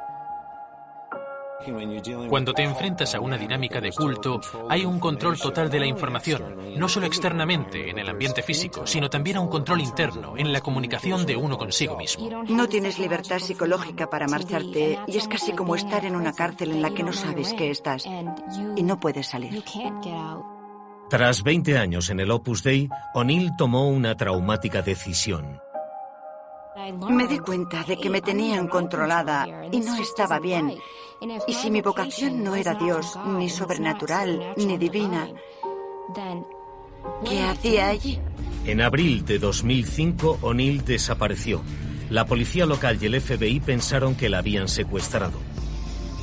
[2.29, 4.39] Cuando te enfrentas a una dinámica de culto,
[4.69, 9.09] hay un control total de la información, no solo externamente en el ambiente físico, sino
[9.09, 12.43] también a un control interno en la comunicación de uno consigo mismo.
[12.47, 16.81] No tienes libertad psicológica para marcharte y es casi como estar en una cárcel en
[16.81, 18.05] la que no sabes que estás
[18.75, 19.63] y no puedes salir.
[21.09, 25.59] Tras 20 años en el Opus Dei, O'Neill tomó una traumática decisión.
[27.09, 30.75] Me di cuenta de que me tenían controlada y no estaba bien.
[31.47, 35.27] Y si mi vocación no era Dios, ni sobrenatural, ni divina,
[37.25, 38.19] ¿qué hacía allí?
[38.65, 41.61] En abril de 2005, O'Neill desapareció.
[42.09, 45.39] La policía local y el FBI pensaron que la habían secuestrado.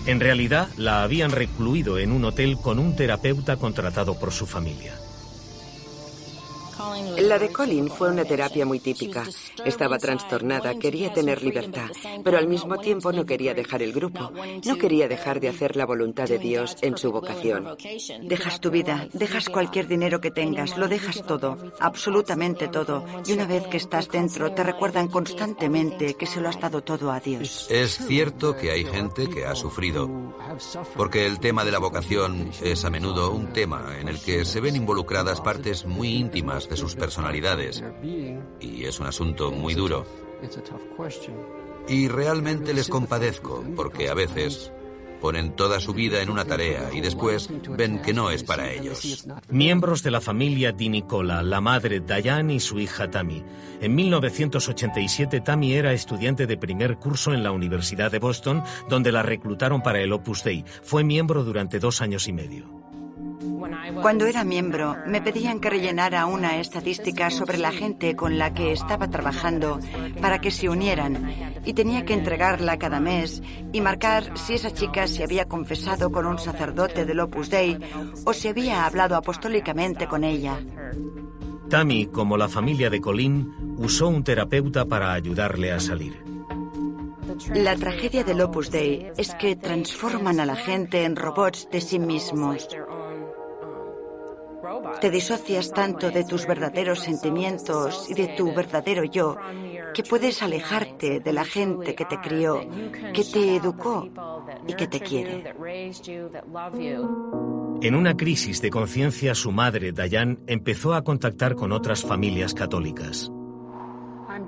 [0.07, 4.95] En realidad, la habían recluido en un hotel con un terapeuta contratado por su familia.
[7.19, 9.25] La de Colin fue una terapia muy típica.
[9.65, 11.91] Estaba trastornada, quería tener libertad,
[12.23, 14.31] pero al mismo tiempo no quería dejar el grupo.
[14.65, 17.77] No quería dejar de hacer la voluntad de Dios en su vocación.
[18.23, 23.05] Dejas tu vida, dejas cualquier dinero que tengas, lo dejas todo, absolutamente todo.
[23.27, 27.11] Y una vez que estás dentro, te recuerdan constantemente que se lo has dado todo
[27.11, 27.69] a Dios.
[27.71, 30.11] Es cierto que hay gente que ha sufrido,
[30.97, 34.61] porque el tema de la vocación es a menudo un tema en el que se
[34.61, 37.83] ven involucradas partes muy íntimas de sus personalidades.
[38.61, 40.07] Y es un asunto muy duro.
[41.89, 44.73] Y realmente les compadezco, porque a veces
[45.21, 49.27] ponen toda su vida en una tarea y después ven que no es para ellos.
[49.49, 53.43] Miembros de la familia Di Nicola, la madre Diane y su hija Tammy.
[53.81, 59.23] En 1987 Tammy era estudiante de primer curso en la Universidad de Boston, donde la
[59.23, 60.65] reclutaron para el Opus Dei.
[60.83, 62.86] Fue miembro durante dos años y medio.
[64.03, 68.73] Cuando era miembro, me pedían que rellenara una estadística sobre la gente con la que
[68.73, 69.79] estaba trabajando
[70.21, 75.07] para que se unieran y tenía que entregarla cada mes y marcar si esa chica
[75.09, 77.79] se había confesado con un sacerdote del Opus Dei
[78.25, 80.59] o si había hablado apostólicamente con ella.
[81.69, 86.25] Tammy, como la familia de Colin, usó un terapeuta para ayudarle a salir.
[87.55, 91.99] La tragedia del Opus Dei es que transforman a la gente en robots de sí
[91.99, 92.69] mismos.
[95.01, 99.37] Te disocias tanto de tus verdaderos sentimientos y de tu verdadero yo
[99.95, 102.61] que puedes alejarte de la gente que te crió,
[103.13, 104.09] que te educó
[104.67, 105.55] y que te quiere.
[107.83, 113.31] En una crisis de conciencia, su madre, Dayan, empezó a contactar con otras familias católicas.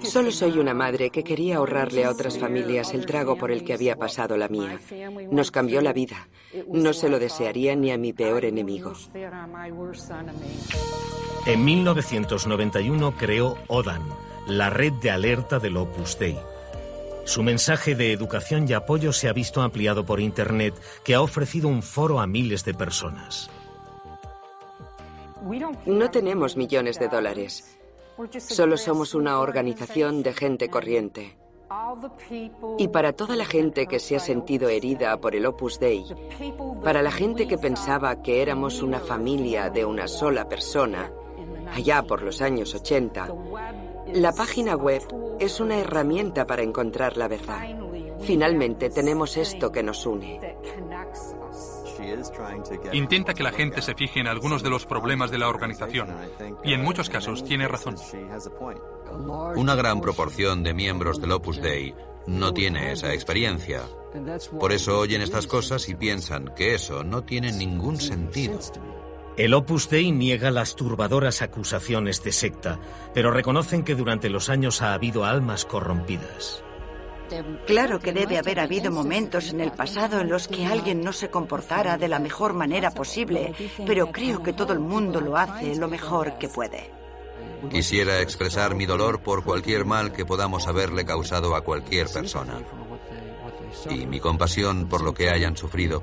[0.03, 3.75] Solo soy una madre que quería ahorrarle a otras familias el trago por el que
[3.75, 4.79] había pasado la mía.
[5.31, 6.29] Nos cambió la vida.
[6.73, 8.93] No se lo desearía ni a mi peor enemigo.
[11.47, 14.03] En 1991 creó ODAN,
[14.47, 16.39] la red de alerta del Opus Dei.
[17.25, 20.75] Su mensaje de educación y apoyo se ha visto ampliado por Internet,
[21.05, 23.51] que ha ofrecido un foro a miles de personas.
[25.87, 27.78] No tenemos millones de dólares.
[28.39, 31.39] Solo somos una organización de gente corriente.
[32.79, 36.05] Y para toda la gente que se ha sentido herida por el Opus Dei,
[36.83, 41.13] para la gente que pensaba que éramos una familia de una sola persona,
[41.73, 43.29] allá por los años 80,
[44.15, 45.03] la página web
[45.39, 47.61] es una herramienta para encontrar la verdad.
[48.21, 50.41] Finalmente tenemos esto que nos une.
[52.93, 56.15] Intenta que la gente se fije en algunos de los problemas de la organización
[56.65, 57.97] y en muchos casos tiene razón.
[59.57, 61.95] Una gran proporción de miembros del Opus Dei
[62.27, 63.83] no tiene esa experiencia.
[64.59, 68.59] Por eso oyen estas cosas y piensan que eso no tiene ningún sentido.
[69.37, 72.81] El Opus Dei niega las turbadoras acusaciones de secta,
[73.15, 76.65] pero reconocen que durante los años ha habido almas corrompidas.
[77.67, 81.31] Claro que debe haber habido momentos en el pasado en los que alguien no se
[81.31, 83.55] comportara de la mejor manera posible,
[83.87, 86.91] pero creo que todo el mundo lo hace lo mejor que puede.
[87.71, 92.61] Quisiera expresar mi dolor por cualquier mal que podamos haberle causado a cualquier persona
[93.91, 96.03] y mi compasión por lo que hayan sufrido.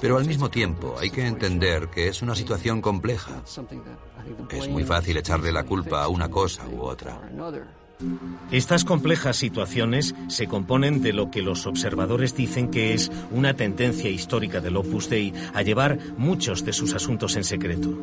[0.00, 3.42] Pero al mismo tiempo hay que entender que es una situación compleja.
[4.50, 7.20] Es muy fácil echarle la culpa a una cosa u otra.
[8.50, 14.10] Estas complejas situaciones se componen de lo que los observadores dicen que es una tendencia
[14.10, 17.96] histórica del Opus Dei a llevar muchos de sus asuntos en secreto.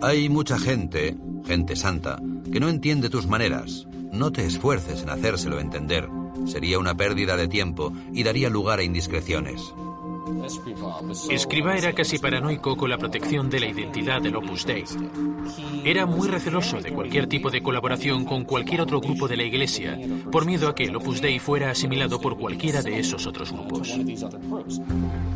[0.00, 1.16] Hay mucha gente,
[1.46, 2.20] gente santa,
[2.50, 3.86] que no entiende tus maneras.
[4.12, 6.08] No te esfuerces en hacérselo entender.
[6.46, 9.60] Sería una pérdida de tiempo y daría lugar a indiscreciones.
[11.30, 14.84] Escriba era casi paranoico con la protección de la identidad del Opus Dei.
[15.84, 19.98] Era muy receloso de cualquier tipo de colaboración con cualquier otro grupo de la Iglesia,
[20.30, 23.98] por miedo a que el Opus Dei fuera asimilado por cualquiera de esos otros grupos.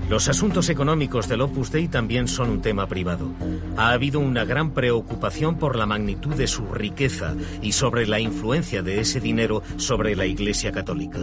[0.08, 3.30] Los asuntos económicos del Opus Dei también son un tema privado.
[3.78, 8.82] Ha habido una gran preocupación por la magnitud de su riqueza y sobre la influencia
[8.82, 11.20] de ese dinero sobre la Iglesia Católica.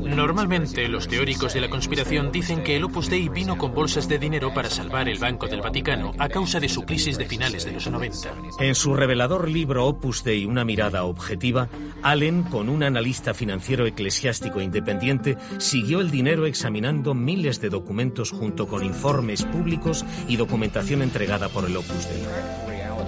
[0.00, 4.18] Normalmente los teóricos de la conspiración dicen que el Opus Dei vino con bolsas de
[4.18, 7.72] dinero para salvar el Banco del Vaticano a causa de su crisis de finales de
[7.72, 8.34] los 90.
[8.60, 11.68] En su revelador libro Opus Dei, una mirada objetiva,
[12.02, 17.93] Allen, con un analista financiero eclesiástico independiente, siguió el dinero examinando miles de documentos
[18.30, 22.63] junto con informes públicos y documentación entregada por el Opus Dei.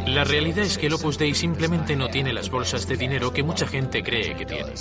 [0.06, 3.42] La realidad es que el Opus Dei simplemente no tiene las bolsas de dinero que
[3.42, 4.72] mucha gente cree que tiene.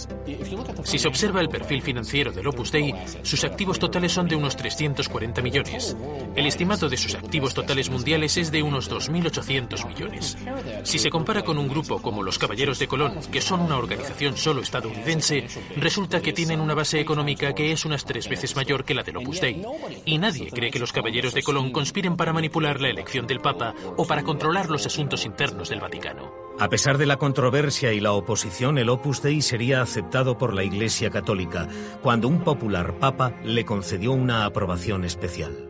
[0.84, 4.56] Si se observa el perfil financiero del Opus Dei, sus activos totales son de unos
[4.56, 5.98] 340 millones.
[6.36, 10.38] El estimado de sus activos totales mundiales es de unos 2.800 millones.
[10.84, 14.38] Si se compara con un grupo como los Caballeros de Colón, que son una organización
[14.38, 18.94] solo estadounidense, resulta que tienen una base económica que es unas tres veces mayor que
[18.94, 19.64] la del Opus Dei.
[20.06, 23.74] Y nadie cree que los Caballeros de Colón conspiren para manipular la elección del Papa
[23.98, 26.34] o para controlar los asuntos internos del Vaticano.
[26.60, 30.64] A pesar de la controversia y la oposición, el Opus Dei sería aceptado por la
[30.64, 31.68] Iglesia Católica
[32.02, 35.70] cuando un popular papa le concedió una aprobación especial.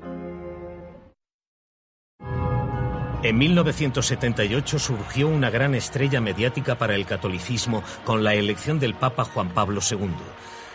[3.25, 9.23] En 1978 surgió una gran estrella mediática para el catolicismo con la elección del Papa
[9.23, 10.11] Juan Pablo II.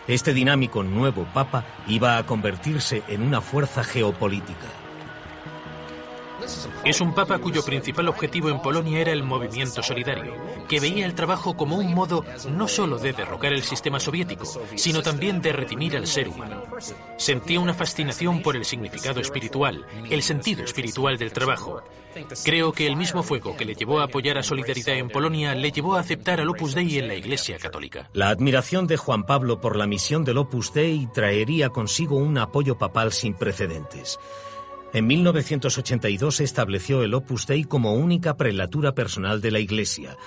[0.09, 4.67] Este dinámico nuevo Papa iba a convertirse en una fuerza geopolítica.
[6.83, 10.33] Es un papa cuyo principal objetivo en Polonia era el movimiento solidario,
[10.67, 14.45] que veía el trabajo como un modo no solo de derrocar el sistema soviético,
[14.75, 16.63] sino también de redimir al ser humano.
[17.17, 21.83] Sentía una fascinación por el significado espiritual, el sentido espiritual del trabajo.
[22.43, 25.71] Creo que el mismo fuego que le llevó a apoyar a Solidaridad en Polonia le
[25.71, 28.09] llevó a aceptar al Opus Dei en la Iglesia Católica.
[28.13, 32.77] La admiración de Juan Pablo por la misión del Opus Dei traería consigo un apoyo
[32.77, 34.19] papal sin precedentes.
[34.93, 40.17] En 1982 se estableció el Opus Dei como única prelatura personal de la Iglesia.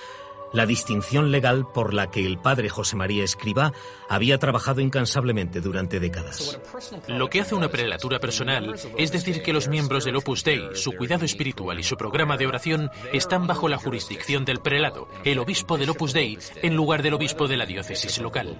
[0.53, 3.73] la distinción legal por la que el padre José María Escribá
[4.07, 6.59] había trabajado incansablemente durante décadas.
[7.07, 10.93] Lo que hace una prelatura personal es decir que los miembros del Opus Dei, su
[10.93, 15.77] cuidado espiritual y su programa de oración están bajo la jurisdicción del prelado, el obispo
[15.77, 18.57] del Opus Dei, en lugar del obispo de la diócesis local.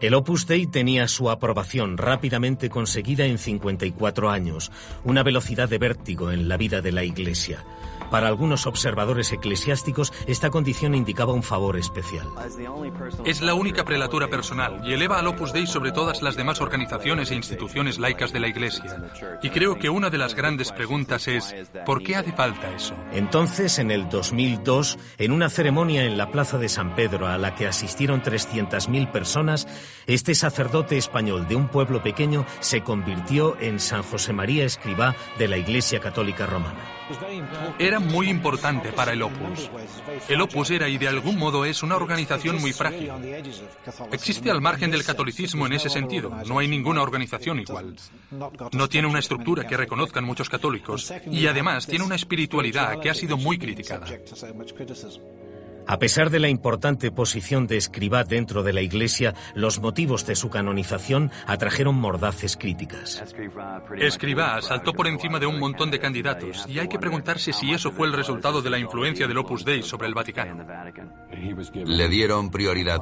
[0.00, 4.70] El Opus Dei tenía su aprobación rápidamente conseguida en 54 años,
[5.02, 7.64] una velocidad de vértigo en la vida de la Iglesia.
[8.10, 12.26] Para algunos observadores eclesiásticos, esta condición indicaba un favor especial.
[13.24, 17.30] Es la única prelatura personal y eleva al Opus Dei sobre todas las demás organizaciones
[17.30, 19.10] e instituciones laicas de la Iglesia.
[19.42, 21.54] Y creo que una de las grandes preguntas es,
[21.84, 22.94] ¿por qué hace falta eso?
[23.12, 27.54] Entonces, en el 2002, en una ceremonia en la Plaza de San Pedro a la
[27.54, 29.66] que asistieron 300.000 personas,
[30.06, 35.48] este sacerdote español de un pueblo pequeño se convirtió en San José María Escribá de
[35.48, 36.80] la Iglesia Católica Romana.
[37.78, 39.70] Era muy importante para el Opus.
[40.28, 43.10] El Opus era y de algún modo es una organización muy frágil.
[44.12, 46.30] Existe al margen del catolicismo en ese sentido.
[46.46, 47.96] No hay ninguna organización igual.
[48.72, 53.14] No tiene una estructura que reconozcan muchos católicos y además tiene una espiritualidad que ha
[53.14, 54.06] sido muy criticada.
[55.90, 60.36] A pesar de la importante posición de Escribá dentro de la Iglesia, los motivos de
[60.36, 63.24] su canonización atrajeron mordaces críticas.
[63.96, 67.90] Escribá saltó por encima de un montón de candidatos y hay que preguntarse si eso
[67.90, 70.62] fue el resultado de la influencia del Opus Dei sobre el Vaticano.
[71.72, 73.00] Le dieron prioridad,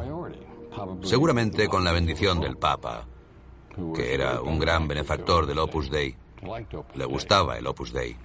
[1.03, 3.05] seguramente con la bendición del Papa,
[3.97, 6.15] que era un gran benefactor del Opus Dei.
[6.95, 8.17] Le gustaba el Opus Dei.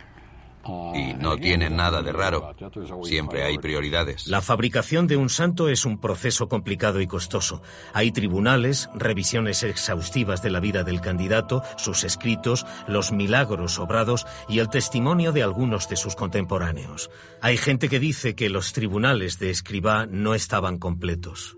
[0.94, 2.56] Y no tiene nada de raro.
[3.04, 4.28] Siempre hay prioridades.
[4.28, 7.62] La fabricación de un santo es un proceso complicado y costoso.
[7.94, 14.60] Hay tribunales, revisiones exhaustivas de la vida del candidato, sus escritos, los milagros obrados y
[14.60, 17.10] el testimonio de algunos de sus contemporáneos.
[17.42, 21.58] Hay gente que dice que los tribunales de Escribá no estaban completos.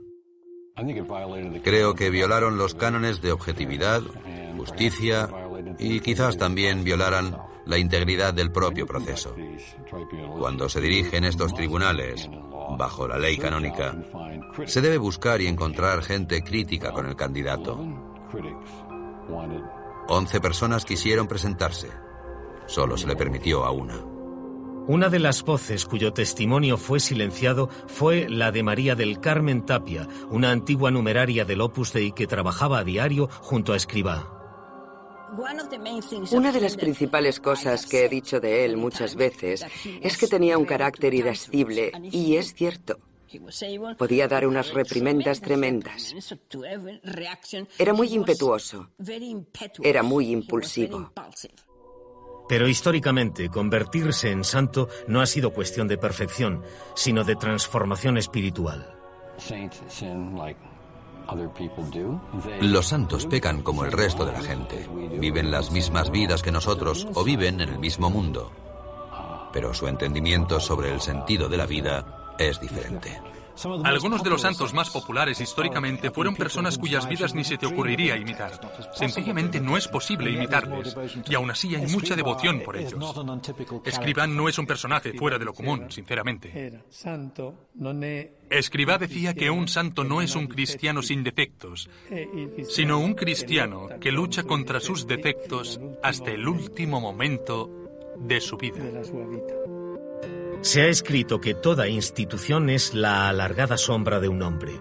[1.64, 4.02] Creo que violaron los cánones de objetividad,
[4.58, 5.30] justicia
[5.78, 9.36] y quizás también violaran la integridad del propio proceso.
[10.38, 12.30] Cuando se dirigen estos tribunales,
[12.78, 13.96] bajo la ley canónica,
[14.66, 17.80] se debe buscar y encontrar gente crítica con el candidato.
[20.08, 21.90] Once personas quisieron presentarse.
[22.66, 23.96] Solo se le permitió a una.
[24.86, 30.10] Una de las voces cuyo testimonio fue silenciado fue la de María del Carmen Tapia,
[30.30, 34.43] una antigua numeraria del Opus Dei que trabajaba a diario junto a Escribá.
[36.32, 39.66] Una de las principales cosas que he dicho de él muchas veces
[40.02, 43.00] es que tenía un carácter irascible, y es cierto.
[43.98, 46.14] Podía dar unas reprimendas tremendas.
[47.80, 48.90] Era muy impetuoso.
[49.82, 51.12] Era muy impulsivo.
[52.48, 56.62] Pero históricamente, convertirse en santo no ha sido cuestión de perfección,
[56.94, 58.96] sino de transformación espiritual.
[62.62, 64.88] Los santos pecan como el resto de la gente.
[65.20, 68.52] Viven las mismas vidas que nosotros o viven en el mismo mundo.
[69.52, 73.33] Pero su entendimiento sobre el sentido de la vida es diferente.
[73.84, 78.18] Algunos de los santos más populares históricamente fueron personas cuyas vidas ni se te ocurriría
[78.18, 78.60] imitar.
[78.94, 80.96] Sencillamente no es posible imitarles,
[81.28, 82.94] y aún así hay mucha devoción por ellos.
[83.86, 86.82] Escribán no es un personaje fuera de lo común, sinceramente.
[88.50, 91.90] Escribá decía que un santo no es un cristiano sin defectos,
[92.70, 97.70] sino un cristiano que lucha contra sus defectos hasta el último momento
[98.18, 98.84] de su vida.
[100.64, 104.80] Se ha escrito que toda institución es la alargada sombra de un hombre.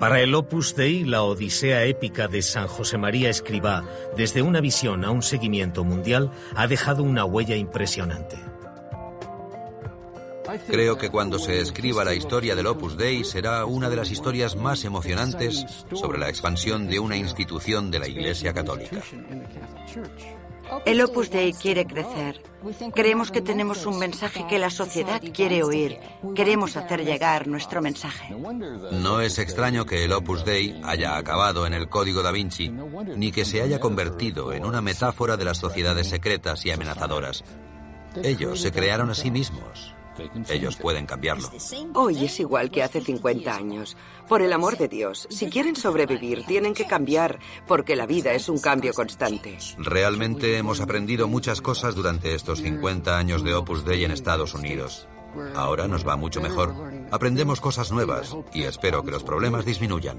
[0.00, 3.84] Para el Opus Dei, la odisea épica de San José María Escribá,
[4.16, 8.38] desde una visión a un seguimiento mundial, ha dejado una huella impresionante.
[10.66, 14.56] Creo que cuando se escriba la historia del Opus Dei será una de las historias
[14.56, 19.02] más emocionantes sobre la expansión de una institución de la Iglesia Católica.
[20.84, 22.42] El Opus Dei quiere crecer.
[22.94, 25.98] Creemos que tenemos un mensaje que la sociedad quiere oír.
[26.34, 28.34] Queremos hacer llegar nuestro mensaje.
[28.92, 32.70] No es extraño que el Opus Dei haya acabado en el Código da Vinci,
[33.16, 37.44] ni que se haya convertido en una metáfora de las sociedades secretas y amenazadoras.
[38.22, 39.94] Ellos se crearon a sí mismos.
[40.48, 41.50] Ellos pueden cambiarlo.
[41.94, 43.96] Hoy es igual que hace 50 años.
[44.28, 48.48] Por el amor de Dios, si quieren sobrevivir, tienen que cambiar, porque la vida es
[48.48, 49.58] un cambio constante.
[49.78, 55.08] Realmente hemos aprendido muchas cosas durante estos 50 años de Opus Dei en Estados Unidos.
[55.54, 56.74] Ahora nos va mucho mejor.
[57.10, 60.18] Aprendemos cosas nuevas y espero que los problemas disminuyan.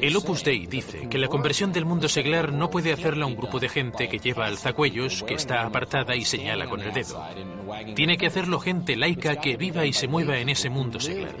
[0.00, 3.58] El Opus Dei dice que la conversión del mundo seglar no puede hacerla un grupo
[3.58, 7.22] de gente que lleva alzacuellos, que está apartada y señala con el dedo.
[7.94, 11.34] Tiene que hacerlo gente laica que viva y se mueva en ese mundo seglar.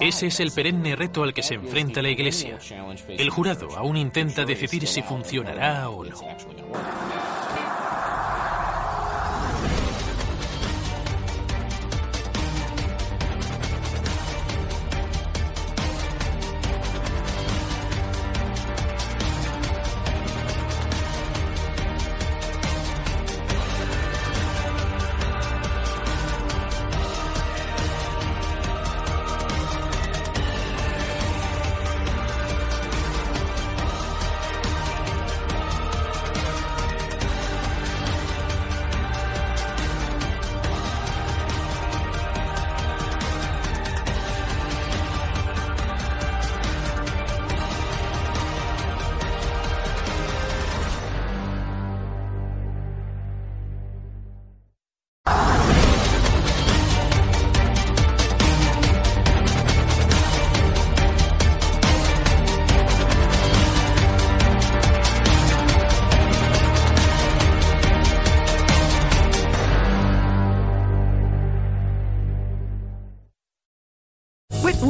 [0.00, 2.58] Ese es el perenne reto al que se enfrenta la Iglesia.
[3.08, 6.18] El jurado aún intenta decidir si funcionará o no.